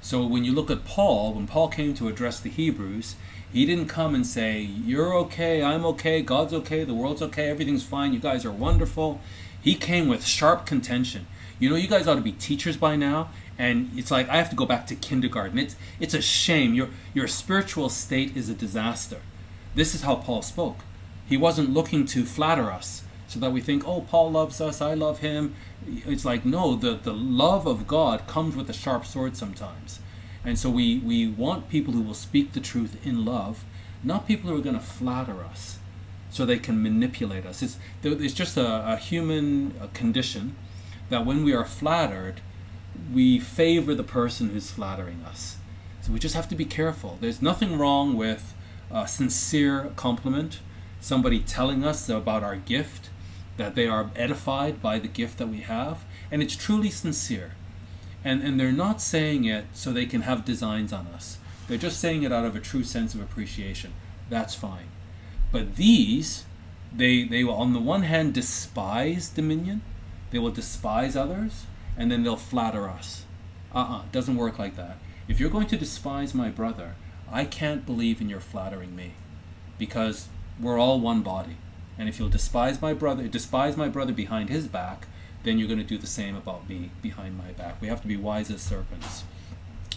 [0.00, 3.16] So when you look at Paul, when Paul came to address the Hebrews,
[3.52, 7.84] he didn't come and say, You're okay, I'm okay, God's okay, the world's okay, everything's
[7.84, 9.20] fine, you guys are wonderful.
[9.60, 11.26] He came with sharp contention.
[11.58, 13.30] You know, you guys ought to be teachers by now.
[13.58, 15.58] And it's like I have to go back to kindergarten.
[15.58, 16.74] It's it's a shame.
[16.74, 19.20] Your your spiritual state is a disaster.
[19.74, 20.78] This is how Paul spoke.
[21.26, 24.92] He wasn't looking to flatter us so that we think, oh, Paul loves us, I
[24.92, 25.54] love him.
[25.86, 30.00] It's like, no, the, the love of God comes with a sharp sword sometimes.
[30.44, 33.64] And so we, we want people who will speak the truth in love,
[34.02, 35.78] not people who are going to flatter us
[36.30, 37.62] so they can manipulate us.
[37.62, 40.56] It's, it's just a, a human condition
[41.10, 42.40] that when we are flattered,
[43.12, 45.56] we favor the person who's flattering us.
[46.00, 47.18] So we just have to be careful.
[47.20, 48.54] There's nothing wrong with
[48.90, 50.60] a sincere compliment
[51.02, 53.10] somebody telling us about our gift,
[53.56, 57.52] that they are edified by the gift that we have, and it's truly sincere.
[58.24, 61.38] And, and they're not saying it so they can have designs on us.
[61.68, 63.92] They're just saying it out of a true sense of appreciation.
[64.28, 64.88] That's fine.
[65.50, 66.44] But these,
[66.94, 69.82] they, they will, on the one hand, despise dominion,
[70.30, 71.66] they will despise others,
[71.96, 73.24] and then they'll flatter us.
[73.74, 74.98] Uh uh-uh, uh, doesn't work like that.
[75.28, 76.94] If you're going to despise my brother,
[77.30, 79.12] I can't believe in your flattering me
[79.78, 80.28] because
[80.60, 81.56] we're all one body.
[81.98, 85.06] And if you'll despise my brother, despise my brother behind his back,
[85.44, 87.80] then you're going to do the same about me behind my back.
[87.80, 89.24] We have to be wise as serpents.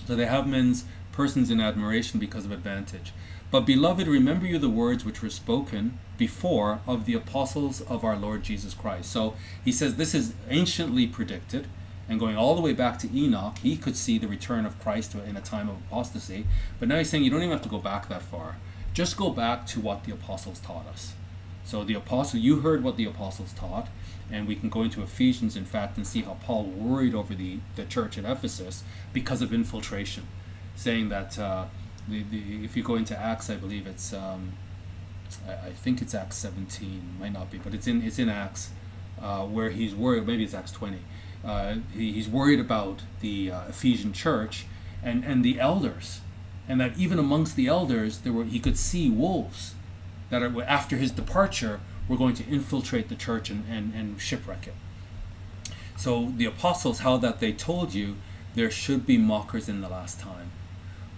[0.07, 3.13] So they have men's persons in admiration because of advantage.
[3.51, 8.17] But beloved, remember you the words which were spoken before of the apostles of our
[8.17, 9.11] Lord Jesus Christ.
[9.11, 11.67] So he says this is anciently predicted,
[12.09, 15.15] and going all the way back to Enoch, he could see the return of Christ
[15.15, 16.45] in a time of apostasy.
[16.79, 18.57] But now he's saying you don't even have to go back that far.
[18.93, 21.13] Just go back to what the apostles taught us.
[21.65, 23.87] So the apostle, you heard what the apostles taught,
[24.31, 27.59] and we can go into Ephesians, in fact, and see how Paul worried over the,
[27.75, 30.27] the church at Ephesus because of infiltration,
[30.75, 31.65] saying that uh,
[32.07, 34.53] the, the, if you go into Acts, I believe it's, um,
[35.47, 38.71] I, I, think it's Acts 17, might not be, but it's in it's in Acts
[39.21, 40.25] uh, where he's worried.
[40.25, 40.97] Maybe it's Acts 20.
[41.43, 44.65] uh, he, he's worried about the uh, Ephesian church
[45.03, 46.21] and, and the elders,
[46.67, 49.75] and that even amongst the elders, there were he could see wolves
[50.29, 54.67] that are, after his departure were going to infiltrate the church and, and, and shipwreck
[54.67, 54.73] it.
[55.97, 58.15] So the apostles, how that they told you
[58.53, 60.51] there should be mockers in the last time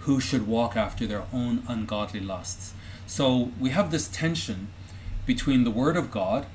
[0.02, 2.74] who should walk after their own ungodly lusts.
[3.06, 4.70] So we have this tension
[5.26, 6.46] between the Word of God.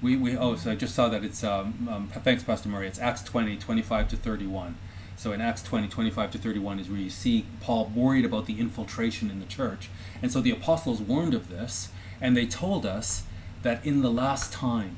[0.00, 3.00] We, we oh, so I just saw that it's, um, um, thanks, Pastor Murray, it's
[3.00, 4.76] Acts 20, 25 to 31.
[5.16, 8.60] So in Acts 20, 25 to 31 is where you see Paul worried about the
[8.60, 9.88] infiltration in the church.
[10.22, 11.88] And so the apostles warned of this,
[12.20, 13.24] and they told us
[13.66, 14.96] that in the last time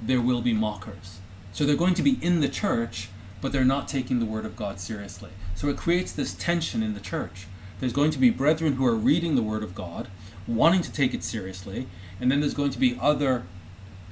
[0.00, 1.18] there will be mockers.
[1.52, 3.10] So they're going to be in the church,
[3.42, 5.28] but they're not taking the word of God seriously.
[5.54, 7.46] So it creates this tension in the church.
[7.80, 10.08] There's going to be brethren who are reading the word of God,
[10.46, 11.86] wanting to take it seriously,
[12.18, 13.42] and then there's going to be other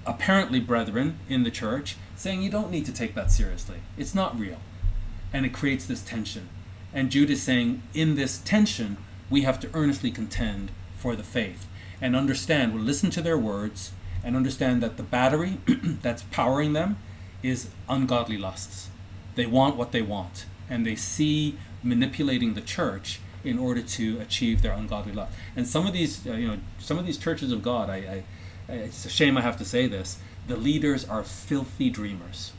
[0.05, 3.79] apparently brethren in the church saying you don't need to take that seriously.
[3.97, 4.59] It's not real
[5.33, 6.51] and it creates this tension.
[6.93, 8.99] And Jude is saying, in this tension,
[9.31, 11.67] we have to earnestly contend for the faith
[12.03, 13.93] and understand, we'll listen to their words
[14.23, 15.59] and understand that the battery
[16.03, 16.99] that's powering them
[17.43, 18.91] is ungodly lusts.
[19.35, 24.61] They want what they want, and they see manipulating the church in order to achieve
[24.61, 25.33] their ungodly lust.
[25.57, 28.23] And some of these, uh, you know, some of these churches of God, I,
[28.69, 30.19] I, it's a shame I have to say this.
[30.47, 32.53] The leaders are filthy dreamers.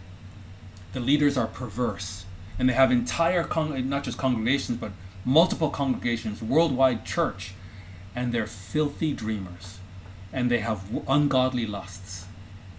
[0.94, 2.26] The leaders are perverse
[2.58, 4.92] and they have entire con- not just congregations but
[5.26, 7.54] multiple congregations worldwide church
[8.16, 9.80] and they're filthy dreamers
[10.32, 12.26] and they have ungodly lusts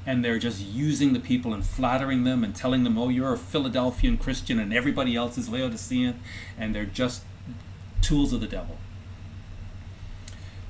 [0.07, 3.39] and they're just using the people and flattering them and telling them oh you're a
[3.39, 6.21] philadelphian christian and everybody else is laodicean
[6.59, 7.23] and they're just
[8.05, 8.77] tools of the devil.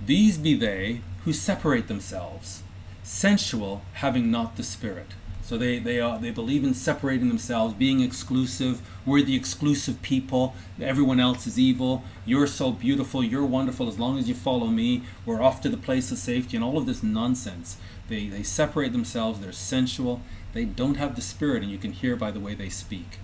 [0.05, 2.63] These be they who separate themselves
[3.03, 5.09] sensual having not the spirit
[5.45, 8.81] so they they are they believe in separating themselves, being exclusive.
[9.05, 10.55] We're the exclusive people.
[10.81, 12.03] Everyone else is evil.
[12.25, 13.23] You're so beautiful.
[13.23, 13.87] You're wonderful.
[13.87, 16.57] As long as you follow me, we're off to the place of safety.
[16.57, 17.77] And all of this nonsense.
[18.09, 19.41] They they separate themselves.
[19.41, 20.23] They're sensual.
[20.55, 23.19] They don't have the spirit, and you can hear by the way they speak.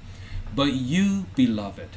[0.54, 1.96] But you, beloved,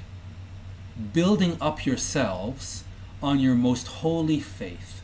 [1.11, 2.85] building up yourselves
[3.21, 5.02] on your most holy faith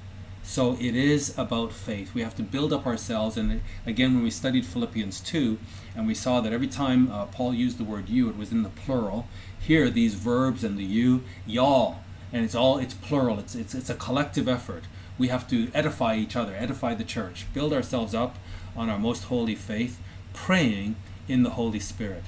[0.50, 2.16] so it is about faith.
[2.16, 3.38] We have to build up ourselves.
[3.38, 5.60] And again, when we studied Philippians 2,
[5.96, 8.64] and we saw that every time uh, Paul used the word you, it was in
[8.64, 9.28] the plural.
[9.60, 12.00] Here, these verbs and the you, y'all,
[12.34, 13.38] and it's all it's plural.
[13.38, 14.86] It's it's it's a collective effort.
[15.20, 18.38] We have to edify each other, edify the church, build ourselves up
[18.76, 20.00] on our most holy faith,
[20.34, 20.96] praying
[21.28, 22.24] in the Holy Spirit.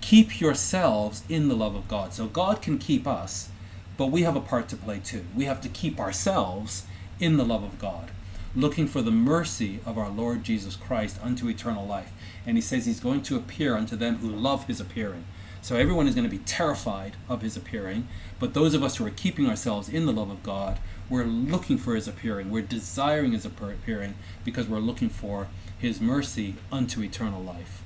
[0.00, 2.12] Keep yourselves in the love of God.
[2.12, 3.50] So God can keep us,
[3.96, 5.26] but we have a part to play too.
[5.36, 6.86] We have to keep ourselves
[7.22, 8.10] in the love of God,
[8.56, 12.12] looking for the mercy of our Lord Jesus Christ unto eternal life.
[12.44, 15.24] And he says he's going to appear unto them who love his appearing.
[15.62, 18.08] So everyone is going to be terrified of his appearing,
[18.40, 21.78] but those of us who are keeping ourselves in the love of God, we're looking
[21.78, 22.50] for his appearing.
[22.50, 25.46] We're desiring his appearing because we're looking for
[25.78, 27.84] his mercy unto eternal life.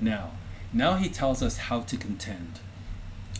[0.00, 0.30] Now,
[0.72, 2.60] now he tells us how to contend.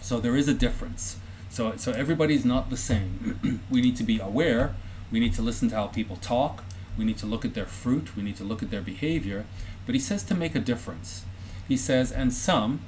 [0.02, 1.16] So there is a difference.
[1.48, 3.62] So, so everybody's not the same.
[3.70, 4.74] we need to be aware
[5.10, 6.64] we need to listen to how people talk.
[6.96, 8.16] We need to look at their fruit.
[8.16, 9.46] We need to look at their behavior.
[9.86, 11.24] But he says to make a difference.
[11.66, 12.80] He says, and some,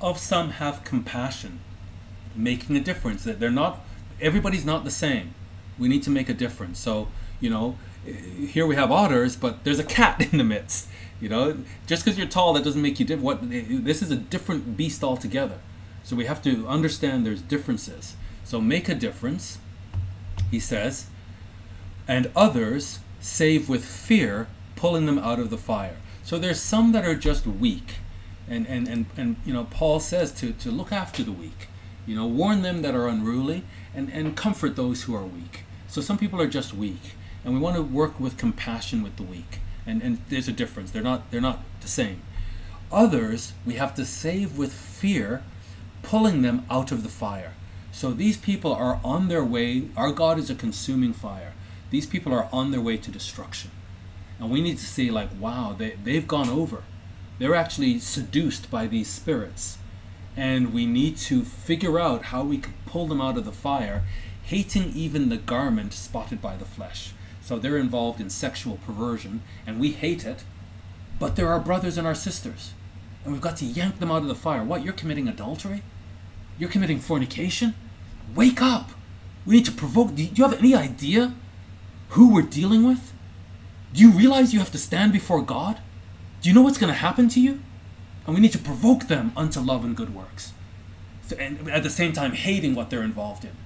[0.00, 1.60] of some have compassion,
[2.34, 3.24] making a difference.
[3.24, 3.80] That they're not,
[4.20, 5.34] everybody's not the same.
[5.78, 6.78] We need to make a difference.
[6.78, 7.08] So,
[7.40, 10.88] you know, here we have otters, but there's a cat in the midst.
[11.20, 13.24] You know, just because you're tall, that doesn't make you different.
[13.24, 15.58] What this is a different beast altogether.
[16.02, 18.16] So we have to understand there's differences.
[18.44, 19.58] So make a difference,
[20.50, 21.06] he says,
[22.06, 25.96] and others save with fear, pulling them out of the fire.
[26.24, 27.96] So there's some that are just weak.
[28.48, 31.68] And, and, and, and you know, Paul says to, to look after the weak.
[32.06, 33.62] You know, warn them that are unruly
[33.94, 35.64] and, and comfort those who are weak.
[35.88, 37.14] So some people are just weak.
[37.44, 39.60] And we want to work with compassion with the weak.
[39.86, 40.90] And, and there's a difference.
[40.90, 42.22] They're not, they're not the same.
[42.90, 45.42] Others we have to save with fear,
[46.02, 47.54] pulling them out of the fire.
[47.92, 49.88] So these people are on their way.
[49.96, 51.52] Our God is a consuming fire.
[51.90, 53.70] These people are on their way to destruction.
[54.40, 56.82] And we need to say, like, wow, they, they've gone over.
[57.38, 59.78] They're actually seduced by these spirits.
[60.36, 64.04] And we need to figure out how we can pull them out of the fire,
[64.42, 67.12] hating even the garment spotted by the flesh.
[67.42, 70.44] So they're involved in sexual perversion, and we hate it,
[71.18, 72.72] but they're our brothers and our sisters.
[73.24, 74.64] And we've got to yank them out of the fire.
[74.64, 75.82] What, you're committing adultery?
[76.62, 77.74] You're committing fornication?
[78.36, 78.92] Wake up!
[79.44, 80.14] We need to provoke.
[80.14, 81.34] Do you have any idea
[82.10, 83.12] who we're dealing with?
[83.92, 85.80] Do you realize you have to stand before God?
[86.40, 87.60] Do you know what's going to happen to you?
[88.24, 90.52] And we need to provoke them unto love and good works.
[91.26, 93.56] So, and at the same time, hating what they're involved in.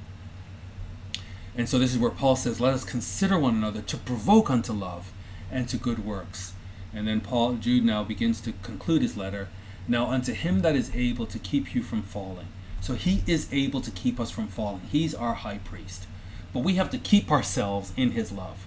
[1.55, 4.73] And so this is where Paul says, Let us consider one another to provoke unto
[4.73, 5.13] love
[5.53, 6.55] and to good works.
[6.95, 9.49] And then Paul Jude now begins to conclude his letter.
[9.87, 12.49] Now unto him that is able to keep you from falling.
[12.81, 14.83] So he is able to keep us from falling.
[14.91, 16.07] He's our high priest.
[16.53, 18.67] But we have to keep ourselves in his love.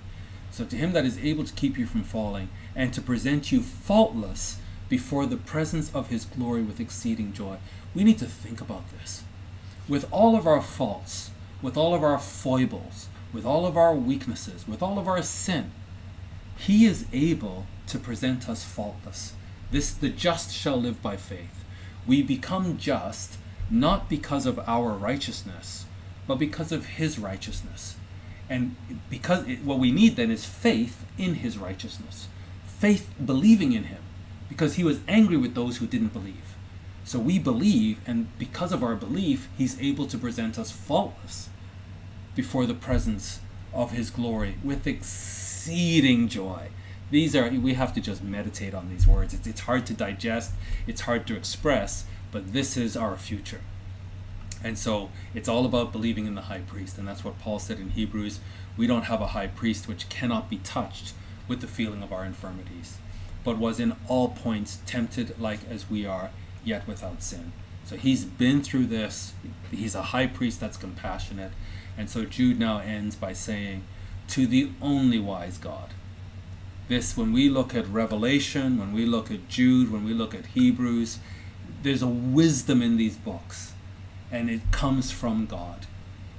[0.52, 3.62] So to him that is able to keep you from falling and to present you
[3.62, 4.58] faultless
[4.90, 7.58] before the presence of his glory with exceeding joy.
[7.96, 9.24] We need to think about this.
[9.88, 11.32] With all of our faults,
[11.62, 15.72] with all of our foibles, with all of our weaknesses, with all of our sin,
[16.58, 19.34] he is able to present us faultless.
[19.72, 21.64] This the just shall live by faith.
[22.08, 23.38] We become just
[23.70, 25.86] not because of our righteousness,
[26.28, 27.96] but because of his righteousness.
[28.50, 28.76] And
[29.10, 32.28] because it, what we need then is faith in his righteousness.
[32.66, 34.02] Faith believing in him
[34.48, 36.56] because he was angry with those who didn't believe.
[37.04, 41.50] So we believe, and because of our belief, he's able to present us faultless
[42.36, 43.40] before the presence
[43.74, 46.70] of his glory with exceeding joy.
[47.12, 49.34] These are, we have to just meditate on these words.
[49.34, 50.52] It's, it's hard to digest,
[50.86, 53.62] it's hard to express, but this is our future.
[54.64, 56.98] And so it's all about believing in the high priest.
[56.98, 58.40] And that's what Paul said in Hebrews.
[58.76, 61.14] We don't have a high priest which cannot be touched
[61.48, 62.98] with the feeling of our infirmities
[63.44, 66.32] but was in all points tempted like as we are,
[66.64, 67.52] yet without sin.
[67.86, 69.34] So he's been through this.
[69.72, 71.52] He's a high priest that's compassionate.
[71.98, 73.84] And so Jude now ends by saying,
[74.30, 75.90] To the only wise God.
[76.88, 80.48] This, when we look at Revelation, when we look at Jude, when we look at
[80.48, 81.20] Hebrews,
[81.82, 83.74] there's a wisdom in these books,
[84.32, 85.86] and it comes from God.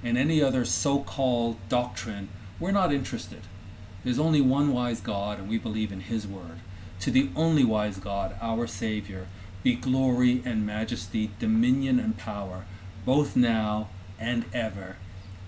[0.02, 2.28] And any other so called doctrine,
[2.58, 3.42] we're not interested.
[4.04, 6.60] There's only one wise God, and we believe in His word.
[7.00, 9.26] To the only wise God, our Savior,
[9.62, 12.64] be glory and majesty, dominion and power,
[13.04, 13.88] both now
[14.18, 14.96] and ever.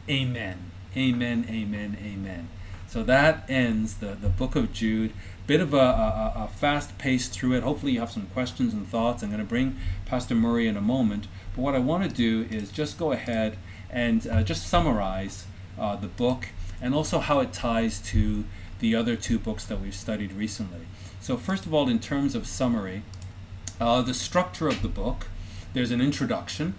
[0.09, 0.71] Amen.
[0.97, 2.49] Amen, amen, amen.
[2.89, 5.13] So that ends the, the book of Jude.
[5.53, 7.63] Bit of a, a, a fast pace through it.
[7.63, 9.23] Hopefully, you have some questions and thoughts.
[9.23, 9.77] I'm going to bring
[10.07, 11.27] Pastor Murray in a moment.
[11.55, 13.59] But what I want to do is just go ahead
[13.91, 15.45] and uh, just summarize
[15.79, 16.49] uh, the book
[16.81, 18.47] and also how it ties to
[18.79, 20.87] the other two books that we've studied recently.
[21.21, 23.03] So first of all, in terms of summary,
[23.79, 25.27] uh, the structure of the book,
[25.75, 26.77] there's an introduction,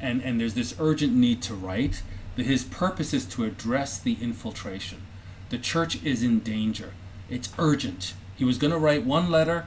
[0.00, 2.02] and, and there's this urgent need to write.
[2.36, 5.02] His purpose is to address the infiltration.
[5.50, 6.94] The church is in danger.
[7.28, 8.14] It's urgent.
[8.36, 9.66] He was going to write one letter,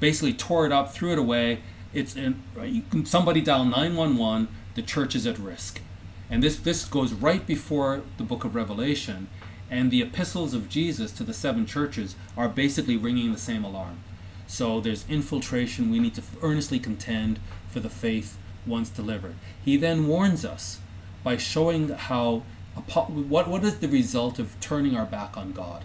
[0.00, 1.60] basically tore it up, threw it away.
[1.92, 4.48] It's um, in, somebody dial 911.
[4.74, 5.80] The church is at risk,
[6.28, 9.28] and this this goes right before the book of Revelation,
[9.70, 14.00] and the epistles of Jesus to the seven churches are basically ringing the same alarm.
[14.48, 15.90] So there's infiltration.
[15.90, 17.38] We need to earnestly contend
[17.68, 18.36] for the faith
[18.66, 19.36] once delivered.
[19.64, 20.80] He then warns us
[21.22, 22.42] by showing how
[22.74, 25.84] what what is the result of turning our back on God.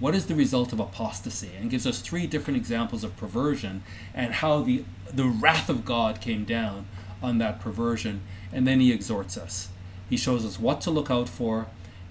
[0.00, 1.50] What is the result of apostasy?
[1.58, 3.82] And gives us three different examples of perversion
[4.14, 6.86] and how the the wrath of God came down
[7.22, 8.20] on that perversion.
[8.52, 9.68] And then he exhorts us.
[10.08, 11.66] He shows us what to look out for,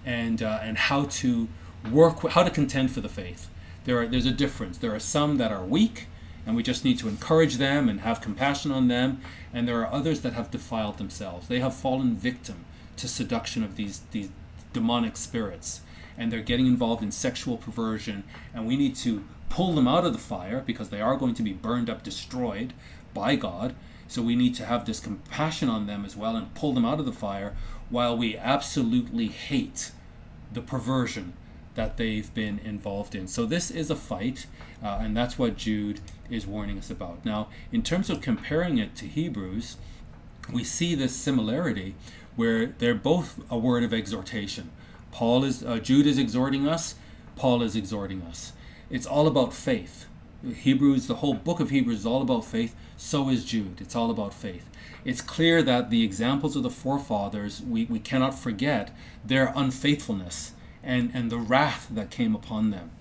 [0.05, 1.47] and uh, and how to
[1.91, 3.49] work how to contend for the faith.
[3.85, 4.77] There are, there's a difference.
[4.77, 6.07] There are some that are weak,
[6.45, 9.21] and we just need to encourage them and have compassion on them.
[9.53, 11.47] And there are others that have defiled themselves.
[11.47, 12.65] They have fallen victim
[12.97, 14.29] to seduction of these these
[14.73, 15.81] demonic spirits,
[16.17, 18.23] and they're getting involved in sexual perversion.
[18.53, 21.43] And we need to pull them out of the fire because they are going to
[21.43, 22.73] be burned up, destroyed
[23.13, 23.75] by God.
[24.07, 26.99] So we need to have this compassion on them as well and pull them out
[26.99, 27.55] of the fire
[27.89, 29.91] while we absolutely hate
[30.51, 31.33] the perversion
[31.75, 33.27] that they've been involved in.
[33.27, 34.47] So this is a fight,
[34.83, 37.23] uh, and that's what Jude is warning us about.
[37.23, 39.77] Now, in terms of comparing it to Hebrews,
[40.51, 41.95] we see this similarity
[42.35, 44.71] where they're both a word of exhortation.
[45.11, 46.95] Paul is uh, Jude is exhorting us,
[47.35, 48.53] Paul is exhorting us.
[48.89, 50.05] It's all about faith.
[50.45, 52.75] Hebrews, the whole book of Hebrews is all about faith.
[52.95, 53.81] So is Jude.
[53.81, 54.69] It's all about faith.
[55.03, 60.53] It's clear that the examples of the forefathers, we, we cannot forget their unfaithfulness
[60.83, 62.91] and, and the wrath that came upon them.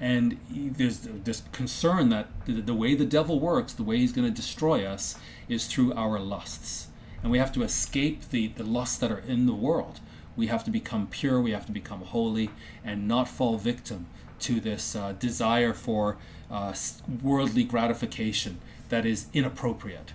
[0.00, 4.26] And there's this concern that the, the way the devil works, the way he's going
[4.26, 5.16] to destroy us,
[5.48, 6.88] is through our lusts.
[7.22, 10.00] And we have to escape the, the lusts that are in the world.
[10.36, 12.50] We have to become pure, we have to become holy,
[12.84, 14.06] and not fall victim
[14.40, 16.16] to this uh, desire for
[16.50, 16.74] uh,
[17.22, 18.58] worldly gratification
[18.88, 20.12] that is inappropriate.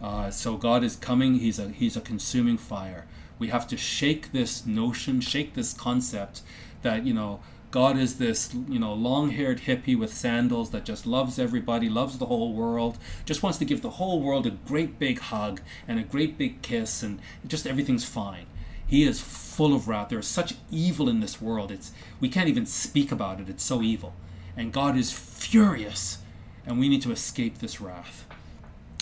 [0.00, 1.36] Uh, so God is coming.
[1.36, 3.06] He's a He's a consuming fire.
[3.38, 6.42] We have to shake this notion, shake this concept
[6.82, 7.40] that you know
[7.70, 12.26] God is this, you know, long-haired hippie with sandals that just loves everybody, loves the
[12.26, 16.02] whole world, just wants to give the whole world a great big hug and a
[16.02, 18.46] great big kiss, and just everything's fine.
[18.86, 19.20] He is
[19.56, 20.10] full of wrath.
[20.10, 21.72] There is such evil in this world.
[21.72, 21.90] It's
[22.20, 23.48] we can't even speak about it.
[23.48, 24.12] It's so evil,
[24.54, 26.18] and God is furious,
[26.66, 28.26] and we need to escape this wrath.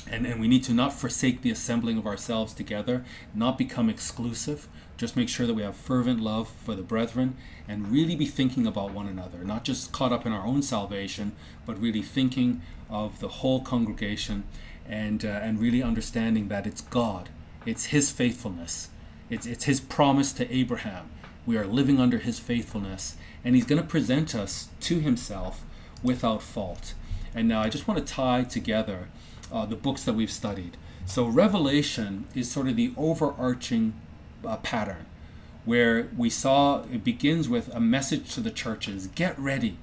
[0.09, 4.68] And, and we need to not forsake the assembling of ourselves together, not become exclusive,
[4.96, 7.36] just make sure that we have fervent love for the brethren
[7.66, 11.32] and really be thinking about one another, not just caught up in our own salvation,
[11.66, 14.44] but really thinking of the whole congregation
[14.86, 17.30] and, uh, and really understanding that it's God,
[17.64, 18.90] it's His faithfulness,
[19.31, 21.11] it's, it's His promise to Abraham.
[21.47, 25.64] We are living under His faithfulness, and He's going to present us to Himself
[26.03, 26.95] without fault.
[27.35, 29.09] And now I just want to tie together
[29.53, 30.77] uh, the books that we've studied.
[31.07, 33.95] So, Revelation is sort of the overarching
[34.47, 35.07] uh, pattern
[35.64, 39.77] where we saw it begins with a message to the churches get ready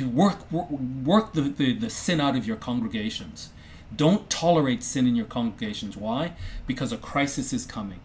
[0.00, 3.50] work work, work the, the, the sin out of your congregations
[3.94, 6.32] don't tolerate sin in your congregations why
[6.66, 8.00] because a crisis is coming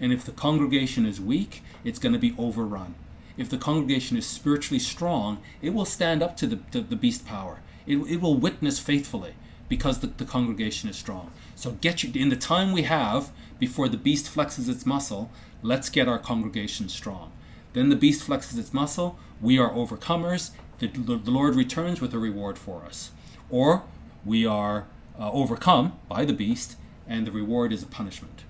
[0.00, 2.94] and if the congregation is weak it's going to be overrun
[3.36, 7.60] if the congregation is spiritually strong it will stand up to the, the, beast power
[7.86, 9.34] it, it will witness faithfully
[9.68, 13.30] because the, the congregation is strong so get you in the time we have
[13.62, 15.30] before the beast flexes its muscle,
[15.62, 17.30] let's get our congregation strong.
[17.74, 22.18] Then the beast flexes its muscle, we are overcomers, the, the Lord returns with a
[22.18, 23.12] reward for us.
[23.48, 23.84] Or
[24.24, 26.74] we are uh, overcome by the beast,
[27.06, 28.42] and the reward is a punishment.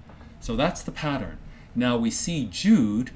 [0.42, 1.38] So that's the pattern.
[1.74, 3.12] Now we see Jude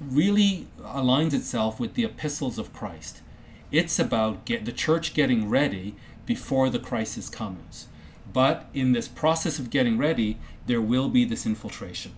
[0.00, 3.20] really aligns itself with the epistles of Christ.
[3.70, 5.94] It's about get the church getting ready
[6.24, 7.88] before the crisis comes.
[8.32, 12.12] But in this process of getting ready, there will be this infiltration.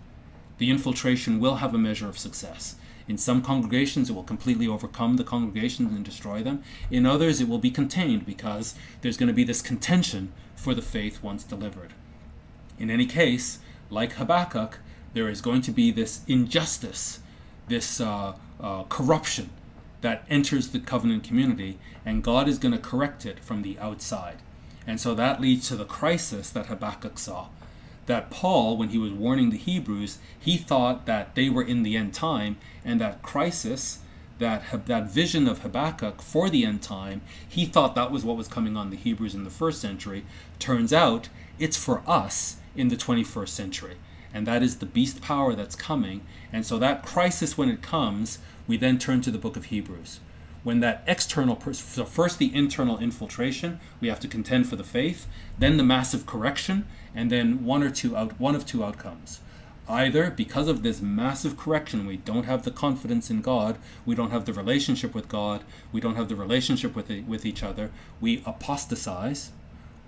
[0.59, 2.77] The infiltration will have a measure of success.
[3.09, 6.63] In some congregations, it will completely overcome the congregations and destroy them.
[6.93, 10.81] In others, it will be contained because there's going to be this contention for the
[10.81, 11.93] faith once delivered.
[12.79, 13.59] In any case,
[13.95, 14.81] like Habakkuk,
[15.15, 17.21] there is going to be this injustice,
[17.69, 19.51] this uh, uh, corruption
[20.01, 24.37] that enters the covenant community, and God is going to correct it from the outside.
[24.87, 27.47] And so that leads to the crisis that Habakkuk saw.
[28.05, 31.97] That Paul, when he was warning the Hebrews, he thought that they were in the
[31.97, 34.01] end time, and that crisis,
[34.39, 38.49] that, that vision of Habakkuk for the end time, he thought that was what was
[38.49, 40.27] coming on the Hebrews in the first century.
[40.59, 43.97] Turns out it's for us in the 21st century.
[44.33, 46.22] And that is the beast power that's coming.
[46.53, 50.20] And so that crisis, when it comes, we then turn to the book of Hebrews
[50.64, 55.27] when that external, so first the internal infiltration, we have to contend for the faith,
[55.59, 59.41] then the massive correction, and then one or two out, one of two outcomes.
[59.87, 64.31] Either because of this massive correction, we don't have the confidence in God, we don't
[64.31, 65.62] have the relationship with God,
[65.93, 69.53] we don't have the relationship with, with each other, we apostatize,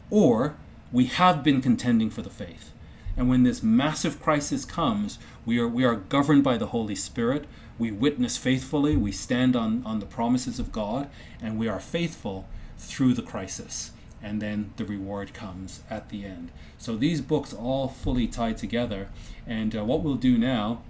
[0.08, 0.56] or
[0.92, 2.72] we have been contending for the faith.
[3.16, 7.46] And when this massive crisis comes, we are, we are governed by the Holy Spirit
[7.78, 11.08] we witness faithfully, we stand on, on the promises of God,
[11.42, 12.46] and we are faithful
[12.78, 13.92] through the crisis.
[14.22, 16.50] And then the reward comes at the end.
[16.78, 19.08] So these books all fully tie together.
[19.46, 20.82] And uh, what we'll do now,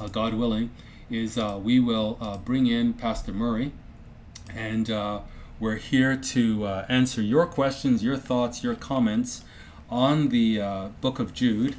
[0.00, 0.70] uh, God willing,
[1.10, 3.72] is uh, we will uh, bring in Pastor Murray.
[4.54, 5.20] And uh,
[5.58, 9.44] we're here to uh, answer your questions, your thoughts, your comments
[9.88, 11.76] on the book of Jude.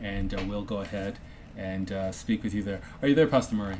[0.00, 1.18] and uh, we'll go ahead
[1.56, 2.80] and uh, speak with you there.
[3.00, 3.76] Are you there, Pastor Murray?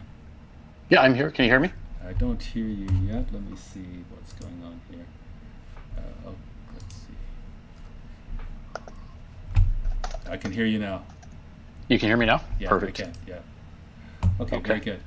[0.88, 1.30] Yeah, I'm here.
[1.30, 1.70] Can you hear me?
[2.06, 3.26] I don't hear you yet.
[3.32, 5.04] Let me see what's going on here.
[5.96, 6.34] Uh, oh,
[6.74, 7.14] let's see.
[10.28, 11.02] I can hear you now.
[11.88, 12.42] You can hear me now?
[12.58, 13.00] Yeah, Perfect.
[13.00, 13.12] I can.
[13.26, 13.38] Yeah.
[14.40, 15.00] Okay, okay, very good.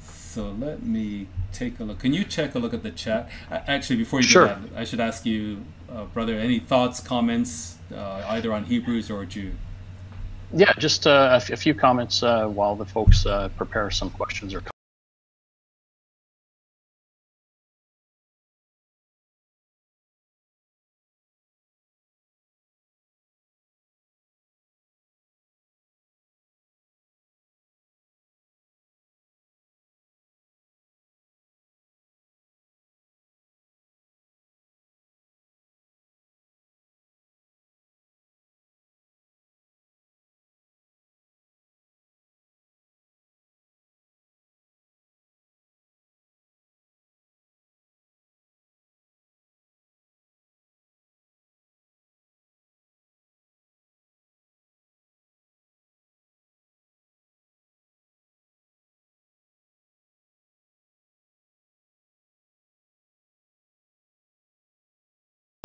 [0.00, 2.00] So let me take a look.
[2.00, 3.30] Can you check a look at the chat?
[3.50, 4.48] Actually, before you sure.
[4.48, 9.10] do that, I should ask you, uh, brother, any thoughts, comments, uh, either on Hebrews
[9.10, 9.56] or Jude?
[10.52, 14.10] Yeah, just uh, a, f- a few comments uh, while the folks uh, prepare some
[14.10, 14.62] questions or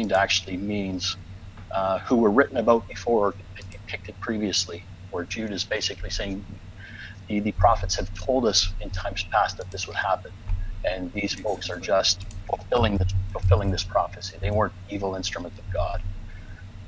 [0.09, 1.17] actually means
[1.71, 3.33] uh, who were written about before or
[3.71, 6.45] depicted previously, where Jude is basically saying
[7.27, 10.31] the, the prophets have told us in times past that this would happen,
[10.83, 14.37] and these folks are just fulfilling this, fulfilling this prophecy.
[14.39, 16.01] They weren't evil instruments of God.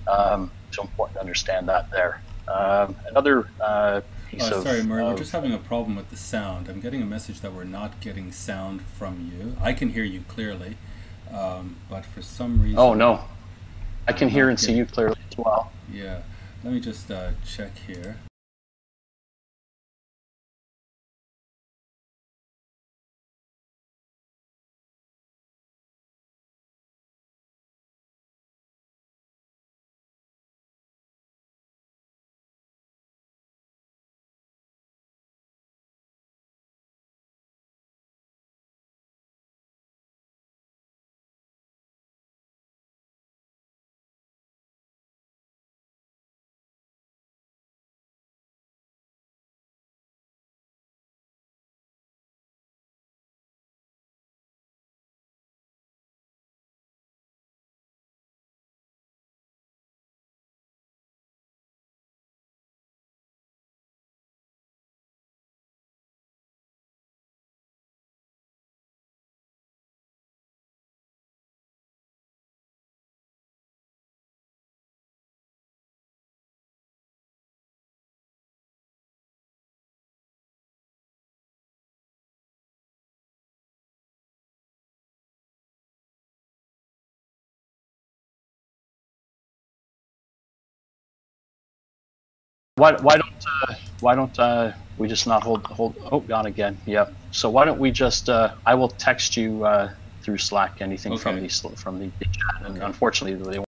[0.07, 2.22] Um, so important to understand that there.
[2.48, 4.64] Um, another uh, piece oh, of.
[4.64, 6.68] Sorry, Murray, of, we're just having a problem with the sound.
[6.68, 9.56] I'm getting a message that we're not getting sound from you.
[9.61, 10.77] I can hear you clearly,
[11.34, 12.80] um, but for some reason.
[12.80, 13.22] Oh, no.
[14.07, 15.72] I can hear and see you clearly as well.
[15.91, 16.22] Yeah.
[16.64, 18.18] Let me just uh, check here.
[92.76, 93.24] Why, why don't
[93.70, 96.80] uh, why don't uh, we just not hold hold oh gone again.
[96.86, 97.14] Yep.
[97.32, 99.90] So why don't we just uh, I will text you uh,
[100.24, 102.68] through Slack anything from the from the, the chat.
[102.68, 102.86] And Okay.
[102.86, 103.64] unfortunately they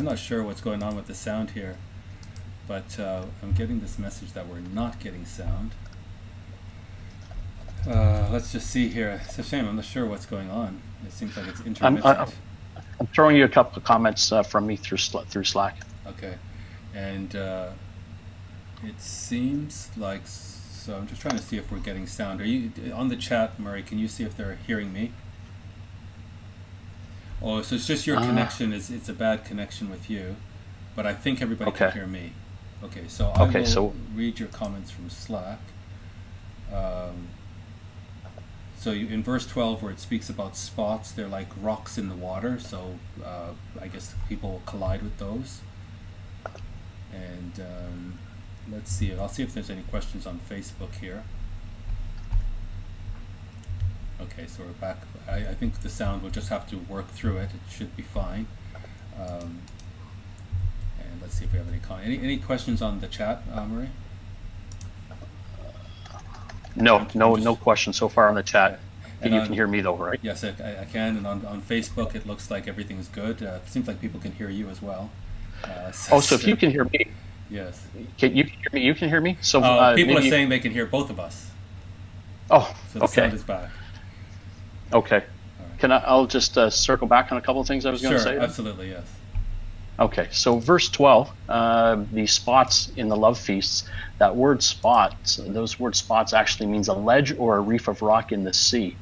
[0.00, 1.76] I'm not sure what's going on with the sound here,
[2.66, 5.72] but uh, I'm getting this message that we're not getting sound.
[7.86, 9.20] Uh, let's just see here.
[9.26, 9.68] It's a shame.
[9.68, 10.80] I'm not sure what's going on.
[11.06, 11.66] It seems like it's I'm-
[11.98, 12.06] intermittent.
[12.06, 12.32] I-
[12.98, 16.34] I'm throwing you a couple of comments uh, from me through through Slack Okay,
[16.94, 17.70] and uh,
[18.82, 20.96] it seems like so.
[20.96, 22.40] I'm just trying to see if we're getting sound.
[22.40, 23.82] Are you on the chat, Murray?
[23.82, 25.12] Can you see if they're hearing me?
[27.42, 28.26] Oh, so it's just your Ah.
[28.26, 28.72] connection.
[28.72, 30.36] Is it's a bad connection with you,
[30.94, 32.32] but I think everybody can hear me.
[32.82, 35.60] Okay, so I Okay, will so- read your comments from Slack.
[36.72, 37.28] Um,
[38.78, 42.14] so you, in verse 12, where it speaks about spots, they're like rocks in the
[42.14, 42.58] water.
[42.58, 45.60] So uh, I guess people will collide with those.
[47.12, 48.18] And um,
[48.70, 49.12] let's see.
[49.14, 51.24] I'll see if there's any questions on Facebook here.
[54.22, 54.98] Okay, so we're back.
[55.28, 57.50] I, I think the sound will just have to work through it.
[57.54, 58.46] It should be fine.
[59.18, 59.60] Um,
[61.00, 63.88] and let's see if we have any any any questions on the chat, uh, Murray.
[66.76, 68.78] no no Just- no question so far on the chat
[69.22, 70.48] And you on- can hear me though right Yes, I,
[70.82, 71.16] I- can.
[71.16, 73.42] And on, on Facebook, it looks like everything's good.
[73.42, 75.10] Uh, it seems like people can hear you as well.
[75.64, 77.06] Uh, oh so if you can hear me
[77.50, 77.86] yes,
[78.16, 80.24] can you can hear me you can hear me so uh, uh, people are maybe
[80.26, 81.50] you- saying they can hear both of us.
[82.50, 83.68] oh So the okay sound is back.
[84.92, 85.16] Okay
[85.58, 85.78] right.
[85.78, 88.12] can I, I'll just uh, circle back on a couple of things I was going
[88.12, 88.44] Sure, to say then?
[88.44, 89.04] absolutely, yes.
[89.98, 93.86] Okay, so verse 12, uh, the spots in the love feasts,
[94.16, 98.32] that word spots, those word spots actually means a ledge or a reef of rock
[98.32, 98.96] in the sea.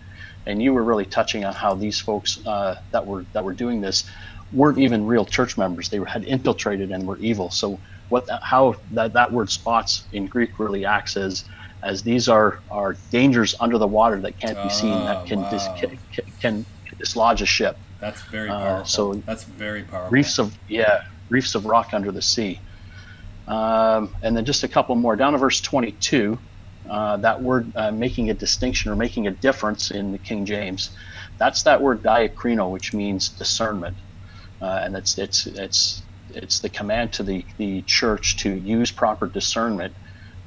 [0.44, 3.80] And you were really touching on how these folks uh, that were that were doing
[3.80, 4.10] this
[4.50, 5.88] weren't even real church members.
[5.88, 7.50] They were, had infiltrated and were evil.
[7.50, 7.78] So
[8.08, 11.44] what how that, that word spots in Greek really acts as
[11.82, 15.76] as these are are dangers under the water that can't be seen that can, wow.
[15.78, 16.66] can, can can
[16.98, 18.84] dislodge a ship That's very Uh, powerful.
[18.86, 20.10] so That's very powerful.
[20.10, 22.60] reefs of yeah reefs of rock under the sea
[23.46, 26.38] um, and then just a couple more down to verse 22
[26.88, 30.90] uh, that word uh, making a distinction or making a difference in the king james
[31.38, 33.96] that's that word diakrino which means discernment
[34.60, 36.02] uh, and it's it's it's
[36.34, 39.94] it's the command to the, the church to use proper discernment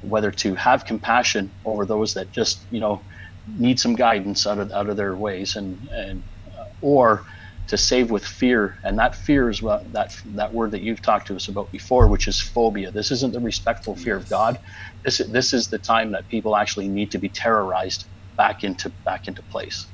[0.02, 3.04] whether to have compassion over those that just you know
[3.46, 7.24] need some guidance out of out of their ways and and uh, or
[7.68, 11.28] to save with fear and that fear is what that that word that you've talked
[11.28, 14.58] to us about before which is phobia this isn't the respectful fear of god
[15.04, 18.06] this this is the time that people actually need to be terrorized
[18.36, 19.92] back into back into place.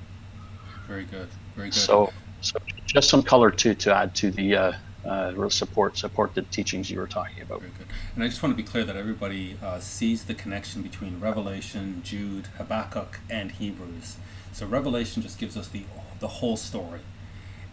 [0.87, 1.31] Very good.
[1.55, 1.75] Very good.
[1.75, 2.11] So,
[2.41, 4.73] so just some color to to add to the uh,
[5.05, 7.61] uh, support support the teachings you were talking about.
[7.61, 7.87] Very good.
[8.15, 12.03] And I just want to be clear that everybody uh, sees the connection between Revelation,
[12.05, 14.17] Jude, Habakkuk, and Hebrews.
[14.53, 15.85] So Revelation just gives us the
[16.21, 17.01] the whole story,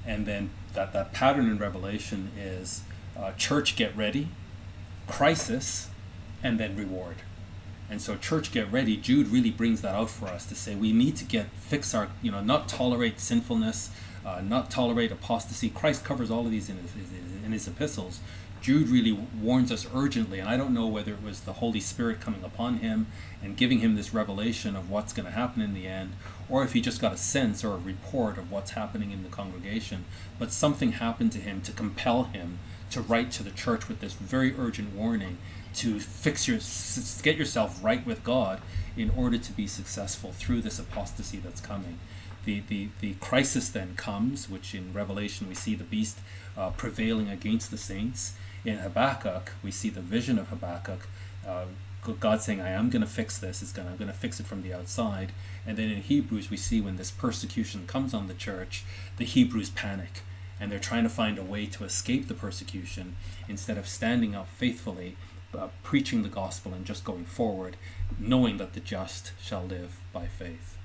[0.06, 2.84] and then that that pattern in Revelation is
[3.18, 4.28] uh, church get ready,
[5.08, 5.90] crisis,
[6.44, 7.18] and then reward.
[7.90, 10.92] And so church get ready, Jude really brings that out for us to say we
[10.92, 13.90] need to get fix our you know not tolerate sinfulness,
[14.26, 15.70] uh, not tolerate apostasy.
[15.70, 16.92] Christ covers all of these in his,
[17.46, 18.20] in his epistles.
[18.62, 22.20] Jude really warns us urgently, and I don't know whether it was the Holy Spirit
[22.20, 23.06] coming upon him
[23.44, 26.14] and giving him this revelation of what's going to happen in the end,
[26.50, 29.30] or if he just got a sense or a report of what's happening in the
[29.30, 30.06] congregation.
[30.40, 32.58] But something happened to him to compel him
[32.90, 35.38] to write to the church with this very urgent warning
[35.76, 36.58] to fix your
[37.22, 38.62] get yourself right with God
[38.98, 42.00] in order to be successful through this apostasy that's coming.
[42.46, 46.20] The, the, the crisis then comes, which in Revelation we see the beast
[46.58, 48.36] uh, prevailing against the saints.
[48.64, 51.08] In Habakkuk, we see the vision of Habakkuk.
[51.48, 51.66] Uh,
[52.20, 53.64] God saying, I am going to fix this.
[53.64, 55.32] It's gonna, I'm going to fix it from the outside.
[55.66, 58.84] And then in Hebrews, we see when this persecution comes on the church,
[59.18, 60.22] the Hebrews panic
[60.60, 63.16] and they're trying to find a way to escape the persecution
[63.48, 65.18] instead of standing up faithfully,
[65.58, 67.76] uh, preaching the gospel, and just going forward,
[68.20, 70.78] knowing that the just shall live by faith.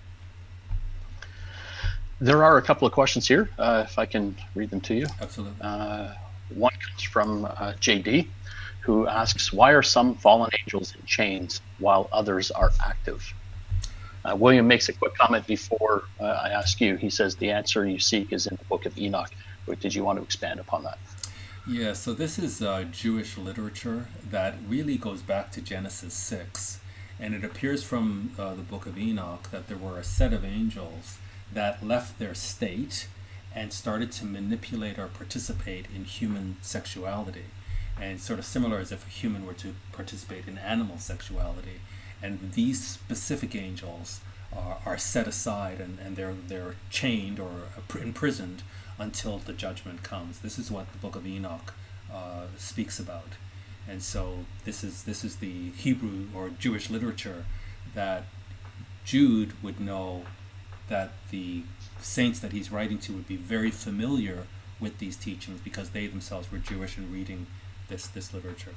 [2.20, 5.06] There are a couple of questions here, uh, if I can read them to you.
[5.22, 5.56] Absolutely.
[5.62, 6.12] Uh,
[6.54, 8.28] one comes from uh, JD,
[8.80, 13.32] who asks, Why are some fallen angels in chains while others are active?
[14.22, 16.96] Uh, William makes a quick comment before uh, I ask you.
[16.96, 19.30] He says, The answer you seek is in the book of Enoch.
[19.80, 20.98] Did you want to expand upon that?
[21.66, 26.80] Yeah, so this is uh, Jewish literature that really goes back to Genesis 6.
[27.18, 30.44] And it appears from uh, the book of Enoch that there were a set of
[30.44, 31.18] angels
[31.52, 33.08] that left their state
[33.54, 37.46] and started to manipulate or participate in human sexuality.
[38.00, 41.80] And sort of similar as if a human were to participate in animal sexuality.
[42.22, 44.20] And these specific angels
[44.56, 47.50] are, are set aside and, and they're, they're chained or
[48.00, 48.62] imprisoned
[48.98, 50.38] until the judgment comes.
[50.40, 51.74] This is what the book of Enoch
[52.12, 53.32] uh, speaks about.
[53.88, 57.44] And so this is this is the Hebrew or Jewish literature
[57.94, 58.24] that
[59.04, 60.24] Jude would know
[60.90, 61.62] that the
[62.00, 64.46] saints that he's writing to would be very familiar
[64.78, 67.46] with these teachings because they themselves were Jewish and reading
[67.88, 68.74] this this literature.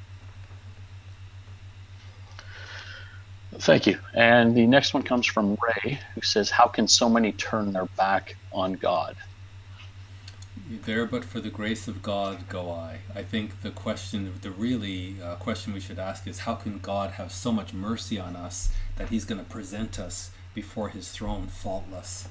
[3.59, 3.99] Thank you.
[4.15, 7.85] And the next one comes from Ray, who says, How can so many turn their
[7.85, 9.15] back on God?
[10.85, 12.99] there but for the grace of God go I.
[13.13, 17.11] I think the question, the really uh, question we should ask is how can God
[17.11, 21.47] have so much mercy on us that He's going to present us before His throne
[21.47, 22.27] faultless?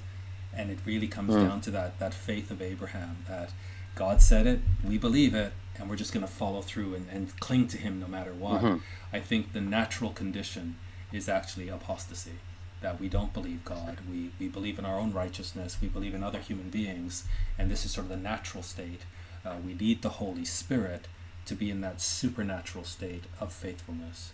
[0.54, 1.48] And it really comes mm.
[1.48, 3.50] down to that that faith of Abraham that
[3.94, 7.38] God said it, we believe it, and we're just going to follow through and, and
[7.40, 8.62] cling to Him no matter what.
[8.62, 8.76] Mm-hmm.
[9.12, 10.76] I think the natural condition
[11.12, 12.38] is actually apostasy
[12.82, 13.98] that we don't believe God.
[14.10, 15.78] We, we believe in our own righteousness.
[15.80, 17.24] We believe in other human beings.
[17.56, 19.02] And this is sort of the natural state.
[19.44, 21.06] Uh, we need the Holy Spirit
[21.46, 24.32] to be in that supernatural state of faithfulness.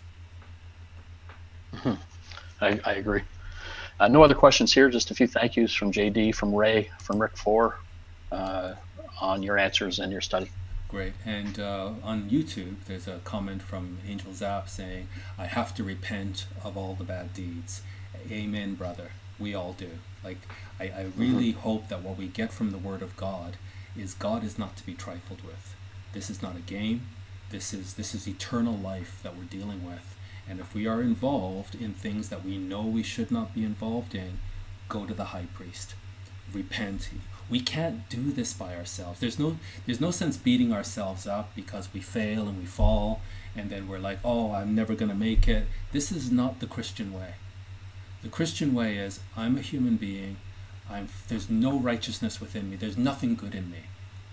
[1.73, 1.93] Mm-hmm.
[2.61, 3.21] I, I agree.
[3.99, 4.89] Uh, no other questions here.
[4.89, 7.79] Just a few thank yous from JD, from Ray, from Rick Four
[8.31, 8.73] uh,
[9.21, 10.49] on your answers and your study.
[10.87, 11.13] Great.
[11.25, 15.07] And uh, on YouTube, there's a comment from Angel Zap saying,
[15.37, 17.83] I have to repent of all the bad deeds
[18.31, 19.11] amen, brother.
[19.37, 19.89] We all do.
[20.23, 20.39] Like,
[20.79, 21.61] I, I really mm-hmm.
[21.61, 23.57] hope that what we get from the Word of God
[23.97, 25.75] is God is not to be trifled with.
[26.13, 27.07] This is not a game.
[27.49, 30.15] This is this is eternal life that we're dealing with.
[30.49, 34.15] And if we are involved in things that we know we should not be involved
[34.15, 34.39] in,
[34.87, 35.93] go to the high priest.
[36.51, 37.09] Repent.
[37.49, 39.19] We can't do this by ourselves.
[39.19, 43.21] There's no there's no sense beating ourselves up because we fail and we fall
[43.55, 46.67] and then we're like, "Oh, I'm never going to make it." This is not the
[46.67, 47.35] Christian way.
[48.23, 50.37] The Christian way is I'm a human being.
[50.89, 52.75] I'm, there's no righteousness within me.
[52.75, 53.83] There's nothing good in me.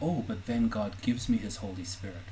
[0.00, 2.26] Oh, but then God gives me His Holy Spirit.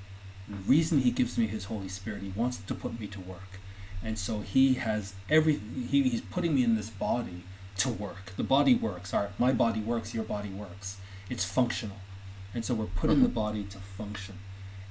[0.46, 3.20] And the reason He gives me His Holy Spirit, He wants to put me to
[3.20, 3.60] work.
[4.04, 7.42] And so He has every, he, He's putting me in this body
[7.78, 8.34] to work.
[8.36, 9.12] The body works.
[9.12, 10.98] Our, my body works, your body works.
[11.28, 11.96] It's functional.
[12.54, 13.34] And so we're put in the mm-hmm.
[13.34, 14.38] body to function.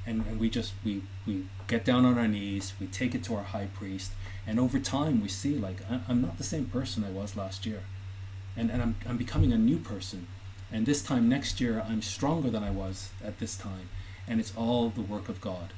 [0.05, 3.35] And, and we just, we, we get down on our knees, we take it to
[3.35, 4.11] our high priest,
[4.45, 5.77] and over time we see like
[6.07, 7.83] i'm not the same person i was last year
[8.55, 10.27] and, and I'm, I'm becoming a new person
[10.71, 13.89] and this time next year i'm stronger than i was at this time
[14.27, 15.73] and it's all the work of god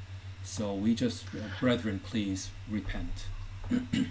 [0.45, 3.25] so we just uh, brethren please repent.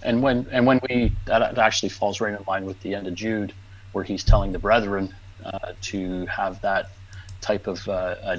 [0.00, 3.14] And when and when we that actually falls right in line with the end of
[3.16, 3.52] Jude,
[3.90, 5.12] where he's telling the brethren
[5.44, 6.90] uh, to have that
[7.40, 8.36] type of uh,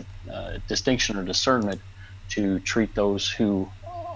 [0.69, 1.81] distinction or discernment
[2.29, 3.69] to treat those who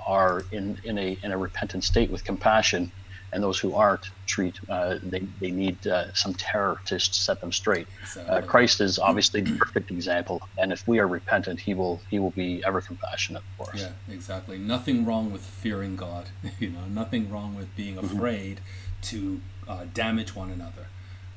[0.05, 2.91] are in, in a in a repentant state with compassion
[3.33, 7.51] and those who aren't treat uh, they, they need uh, some terror to set them
[7.51, 7.87] straight.
[8.27, 12.19] Uh, christ is obviously the perfect example and if we are repentant he will he
[12.19, 13.81] will be ever compassionate for us.
[13.81, 14.57] Yeah exactly.
[14.57, 16.29] Nothing wrong with fearing god
[16.59, 18.15] you know nothing wrong with being mm-hmm.
[18.15, 18.61] afraid
[19.03, 20.87] to uh, damage one another.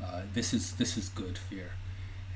[0.04, 1.70] Uh, this is this is good fear.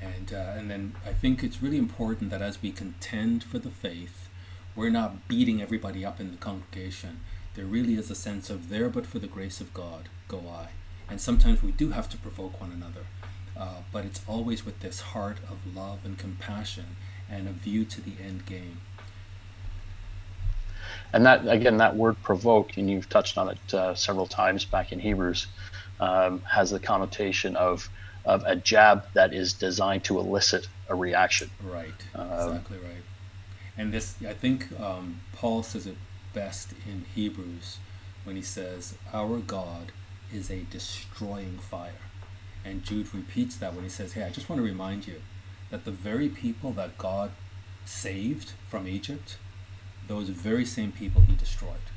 [0.01, 3.69] And uh, and then i think it's really important that as we contend for the
[3.69, 4.29] faith
[4.75, 7.19] we're not beating everybody up in the congregation
[7.55, 10.69] there really is a sense of there but for the grace of God go I.
[11.09, 13.05] And sometimes we do have to provoke one another,
[13.57, 16.95] uh, but it's always with this heart of love and compassion
[17.29, 18.81] and a view to the end game.
[21.13, 24.93] And that again, that word provoke, and you've touched on it uh, several times back
[24.93, 25.47] in Hebrews,
[25.99, 27.89] um, has the connotation of
[28.23, 31.49] of a jab that is designed to elicit a reaction.
[31.61, 31.89] Right.
[32.13, 33.03] Um, exactly right.
[33.77, 35.95] And this, I think, um, Paul says it
[36.33, 37.77] best in Hebrews
[38.23, 39.91] when he says, Our God
[40.33, 42.01] is a destroying fire.
[42.63, 45.21] And Jude repeats that when he says, Hey, I just want to remind you
[45.69, 47.31] that the very people that God
[47.85, 49.37] saved from Egypt,
[50.07, 51.89] those very same people he destroyed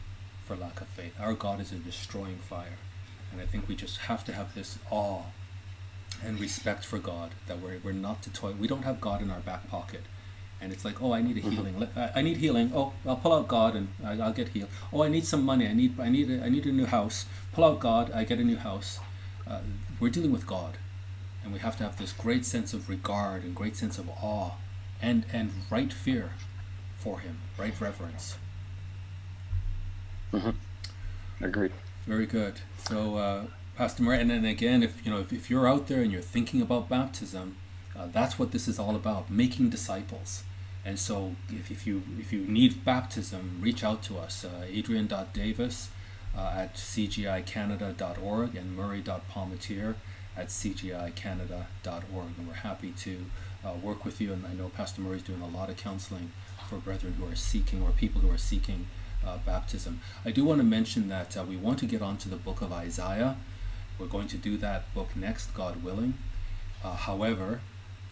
[0.45, 1.15] for lack of faith.
[1.21, 2.79] Our God is a destroying fire.
[3.33, 5.23] And I think we just have to have this awe
[6.25, 8.53] and respect for God that we're, we're not to toy.
[8.53, 10.03] We don't have God in our back pocket
[10.65, 11.51] and it's like, oh, I need a mm-hmm.
[11.51, 11.89] healing.
[12.15, 12.73] I need healing.
[12.75, 14.71] Oh, I'll pull out God and I'll get healed.
[14.93, 15.69] Oh, I need some money.
[15.69, 17.27] I need I need a, I need a new house.
[17.53, 18.11] Pull out God.
[18.13, 18.99] I get a new house.
[19.47, 19.61] Uh,
[20.01, 20.79] we're dealing with God,
[21.43, 24.53] and we have to have this great sense of regard and great sense of awe,
[25.03, 26.33] and and right fear
[26.99, 28.39] for Him, right reverence.
[30.33, 31.45] Mm-hmm.
[31.45, 31.73] Agreed.
[32.07, 32.55] Very good.
[32.89, 33.45] So, uh,
[33.77, 36.23] Pastor Murray, and then again, if you know, if, if you're out there and you're
[36.23, 37.57] thinking about baptism,
[37.95, 40.43] uh, that's what this is all about, making disciples.
[40.85, 45.89] And so, if, if you if you need baptism, reach out to us, uh, Adrian.Davis
[46.37, 49.95] uh, at cgicanada.org and Murray.Palmatier
[50.37, 52.29] at cgicanada.org.
[52.39, 53.25] And we're happy to
[53.65, 54.33] uh, work with you.
[54.33, 56.33] And I know Pastor Murray's doing a lot of counseling
[56.69, 58.87] for brethren who are seeking or people who are seeking
[59.27, 60.01] uh, baptism.
[60.25, 62.73] I do want to mention that uh, we want to get onto the book of
[62.73, 63.37] Isaiah.
[63.99, 66.15] We're going to do that book next, God willing.
[66.83, 67.61] Uh, however,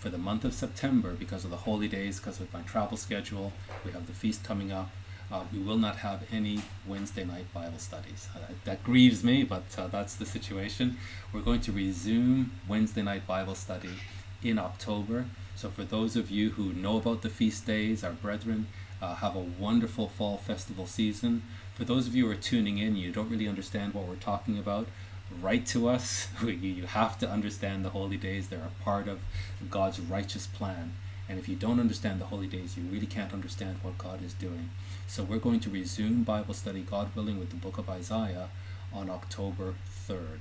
[0.03, 3.53] for the month of September because of the holy days, because of my travel schedule.
[3.85, 4.91] We have the feast coming up.
[5.31, 8.29] Uh, we will not have any Wednesday night Bible studies.
[8.35, 10.97] Uh, that grieves me, but uh, that's the situation.
[11.33, 13.95] We're going to resume Wednesday night Bible study
[14.43, 15.27] in October.
[15.55, 18.67] So, for those of you who know about the feast days, our brethren,
[19.01, 21.45] uh, have a wonderful fall festival season.
[21.77, 24.59] For those of you who are tuning in, you don't really understand what we're talking
[24.59, 24.89] about
[25.41, 26.29] write to us.
[26.43, 28.49] you have to understand the holy days.
[28.49, 29.21] They're a part of
[29.71, 30.95] God's righteous plan.
[31.29, 34.35] And if you don't understand the holy days, you really can't understand what God is
[34.35, 34.71] doing.
[35.07, 38.49] So we're going to resume Bible study, God willing, with the book of Isaiah
[38.93, 39.75] on October
[40.09, 40.41] 3rd.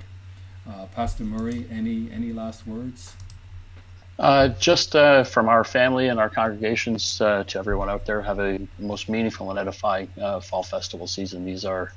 [0.68, 3.15] Uh, Pastor Murray, any, any last words?
[4.19, 8.39] Uh, just uh, from our family and our congregations uh, to everyone out there, have
[8.39, 11.43] a most meaningful and edifying uh, fall festival season.
[11.45, 11.91] These are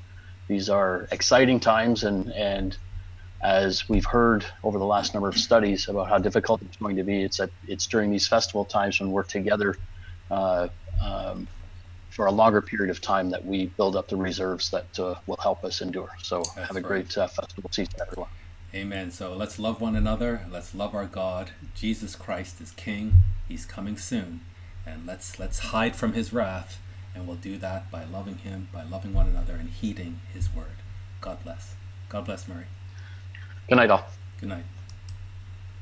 [0.49, 2.77] these are exciting times, and and
[3.43, 7.05] as we've heard over the last number of studies about how difficult it's going to
[7.05, 9.77] be, it's at it's during these festival times when we're together
[10.31, 10.69] uh,
[11.03, 11.47] um,
[12.11, 15.37] for a longer period of time that we build up the reserves that uh, will
[15.37, 16.11] help us endure.
[16.23, 16.85] So That's have a right.
[16.85, 18.31] great uh, festival season, everyone.
[18.75, 19.11] Amen.
[19.11, 20.47] So let's love one another.
[20.51, 21.51] Let's love our God.
[21.75, 23.15] Jesus Christ is King.
[23.49, 24.41] He's coming soon,
[24.87, 26.81] and let's let's hide from His wrath
[27.15, 30.77] and we'll do that by loving Him, by loving one another, and heeding His word.
[31.21, 31.75] God bless.
[32.09, 32.67] God bless, Murray.
[33.69, 34.07] Good night, all.
[34.41, 34.65] Good night.